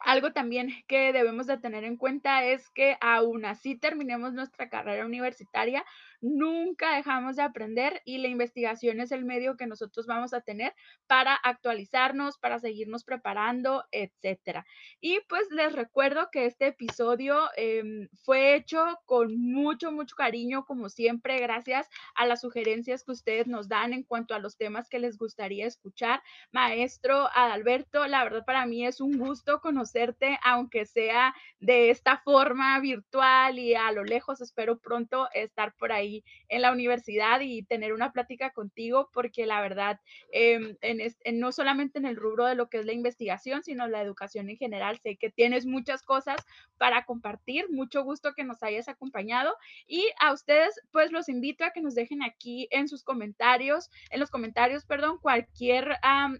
algo 0.00 0.32
también 0.32 0.70
que 0.86 1.12
debemos 1.12 1.46
de 1.46 1.58
tener 1.58 1.84
en 1.84 1.96
cuenta 1.96 2.44
es 2.44 2.68
que 2.70 2.96
aún 3.00 3.44
así 3.44 3.76
terminemos 3.76 4.32
nuestra 4.32 4.68
carrera 4.68 5.04
universitaria, 5.04 5.84
nunca 6.20 6.96
dejamos 6.96 7.36
de 7.36 7.42
aprender 7.42 8.02
y 8.04 8.18
la 8.18 8.28
investigación 8.28 9.00
es 9.00 9.12
el 9.12 9.24
medio 9.24 9.56
que 9.56 9.66
nosotros 9.66 10.06
vamos 10.06 10.34
a 10.34 10.40
tener 10.40 10.74
para 11.06 11.34
actualizarnos, 11.34 12.38
para 12.38 12.58
seguirnos 12.58 13.04
preparando, 13.04 13.84
etcétera. 13.92 14.66
Y 15.00 15.20
pues 15.28 15.48
les 15.50 15.72
recuerdo 15.72 16.28
que 16.32 16.46
este 16.46 16.68
episodio 16.68 17.48
eh, 17.56 18.08
fue 18.24 18.54
hecho 18.54 18.98
con 19.04 19.36
mucho, 19.40 19.92
mucho 19.92 20.16
cariño, 20.16 20.64
como 20.64 20.88
siempre, 20.88 21.38
gracias 21.40 21.88
a 22.14 22.26
las 22.26 22.40
sugerencias 22.40 23.04
que 23.04 23.12
ustedes 23.12 23.46
nos 23.46 23.68
dan 23.68 23.92
en 23.92 24.02
cuanto 24.02 24.34
a 24.34 24.38
los 24.38 24.56
temas 24.56 24.88
que 24.88 24.98
les 24.98 25.18
gustaría 25.18 25.66
escuchar. 25.66 26.22
Maestro 26.52 27.28
Adalberto, 27.34 28.06
la 28.06 28.24
verdad 28.24 28.44
para 28.44 28.66
mí 28.66 28.86
es 28.86 29.00
un 29.00 29.18
gusto 29.18 29.60
conocerte, 29.60 30.38
aunque 30.42 30.86
sea 30.86 31.34
de 31.60 31.90
esta 31.90 32.18
forma 32.18 32.78
virtual 32.80 33.58
y 33.58 33.74
a 33.74 33.92
lo 33.92 34.04
lejos. 34.04 34.40
Espero 34.40 34.78
pronto 34.78 35.28
estar 35.32 35.74
por 35.74 35.92
ahí 35.92 36.07
en 36.48 36.62
la 36.62 36.72
universidad 36.72 37.40
y 37.40 37.62
tener 37.62 37.92
una 37.92 38.12
plática 38.12 38.50
contigo, 38.50 39.10
porque 39.12 39.46
la 39.46 39.60
verdad, 39.60 40.00
eh, 40.32 40.76
en, 40.80 41.00
en, 41.00 41.40
no 41.40 41.52
solamente 41.52 41.98
en 41.98 42.06
el 42.06 42.16
rubro 42.16 42.46
de 42.46 42.54
lo 42.54 42.68
que 42.68 42.78
es 42.78 42.86
la 42.86 42.92
investigación, 42.92 43.62
sino 43.62 43.88
la 43.88 44.02
educación 44.02 44.50
en 44.50 44.56
general, 44.56 44.98
sé 45.02 45.16
que 45.16 45.30
tienes 45.30 45.66
muchas 45.66 46.02
cosas 46.02 46.36
para 46.78 47.04
compartir. 47.04 47.66
Mucho 47.70 48.02
gusto 48.04 48.34
que 48.34 48.44
nos 48.44 48.62
hayas 48.62 48.88
acompañado 48.88 49.54
y 49.86 50.04
a 50.20 50.32
ustedes, 50.32 50.80
pues 50.92 51.12
los 51.12 51.28
invito 51.28 51.64
a 51.64 51.70
que 51.70 51.80
nos 51.80 51.94
dejen 51.94 52.22
aquí 52.22 52.68
en 52.70 52.88
sus 52.88 53.02
comentarios, 53.02 53.90
en 54.10 54.20
los 54.20 54.30
comentarios, 54.30 54.84
perdón, 54.84 55.18
cualquier 55.20 55.96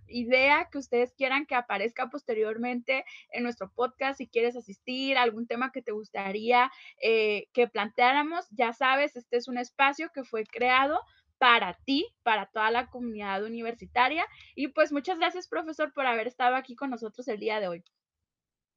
idea 0.07 0.69
que 0.71 0.79
ustedes 0.79 1.13
quieran 1.15 1.47
que 1.47 1.55
aparezca 1.55 2.09
posteriormente 2.09 3.05
en 3.31 3.43
nuestro 3.43 3.71
podcast. 3.71 4.19
Si 4.19 4.27
quieres 4.27 4.57
asistir, 4.57 5.17
algún 5.19 5.47
tema 5.47 5.73
que 5.73 5.83
te 5.83 5.93
gustaría 5.93 6.71
eh, 7.01 7.49
que 7.53 7.69
planteáramos, 7.69 8.47
ya 8.51 8.73
sabes, 8.73 9.17
este 9.17 9.37
es 9.37 9.49
un 9.59 9.63
espacio 9.63 10.11
que 10.15 10.25
fue 10.25 10.45
creado 10.45 11.01
para 11.39 11.75
ti, 11.85 12.07
para 12.23 12.47
toda 12.47 12.71
la 12.71 12.87
comunidad 12.89 13.45
universitaria. 13.45 14.25
Y 14.55 14.69
pues 14.69 14.93
muchas 14.93 15.19
gracias, 15.19 15.49
profesor, 15.49 15.93
por 15.93 16.07
haber 16.07 16.27
estado 16.27 16.57
aquí 16.57 16.77
con 16.77 16.91
nosotros 16.91 17.27
el 17.29 17.39
día 17.41 17.61
de 17.61 17.69
hoy. 17.69 17.85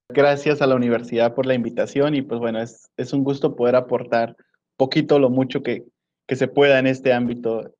Gracias 0.09 0.61
a 0.61 0.67
la 0.67 0.75
universidad 0.75 1.33
por 1.33 1.45
la 1.45 1.53
invitación 1.53 2.15
y 2.15 2.21
pues 2.21 2.39
bueno, 2.39 2.61
es, 2.61 2.91
es 2.97 3.13
un 3.13 3.23
gusto 3.23 3.55
poder 3.55 3.75
aportar 3.75 4.35
poquito 4.75 5.19
lo 5.19 5.29
mucho 5.29 5.63
que, 5.63 5.85
que 6.27 6.35
se 6.35 6.47
pueda 6.47 6.79
en 6.79 6.87
este 6.87 7.13
ámbito. 7.13 7.73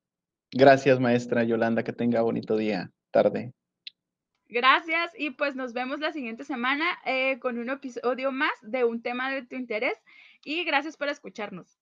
Gracias, 0.50 0.98
maestra 0.98 1.44
Yolanda, 1.44 1.82
que 1.82 1.92
tenga 1.92 2.22
bonito 2.22 2.56
día, 2.56 2.90
tarde. 3.10 3.52
Gracias 4.48 5.12
y 5.18 5.30
pues 5.30 5.56
nos 5.56 5.72
vemos 5.72 6.00
la 6.00 6.12
siguiente 6.12 6.44
semana 6.44 6.84
eh, 7.06 7.38
con 7.38 7.58
un 7.58 7.70
episodio 7.70 8.32
más 8.32 8.52
de 8.62 8.84
un 8.84 9.02
tema 9.02 9.30
de 9.30 9.46
tu 9.46 9.56
interés 9.56 9.98
y 10.44 10.64
gracias 10.64 10.96
por 10.96 11.08
escucharnos. 11.08 11.81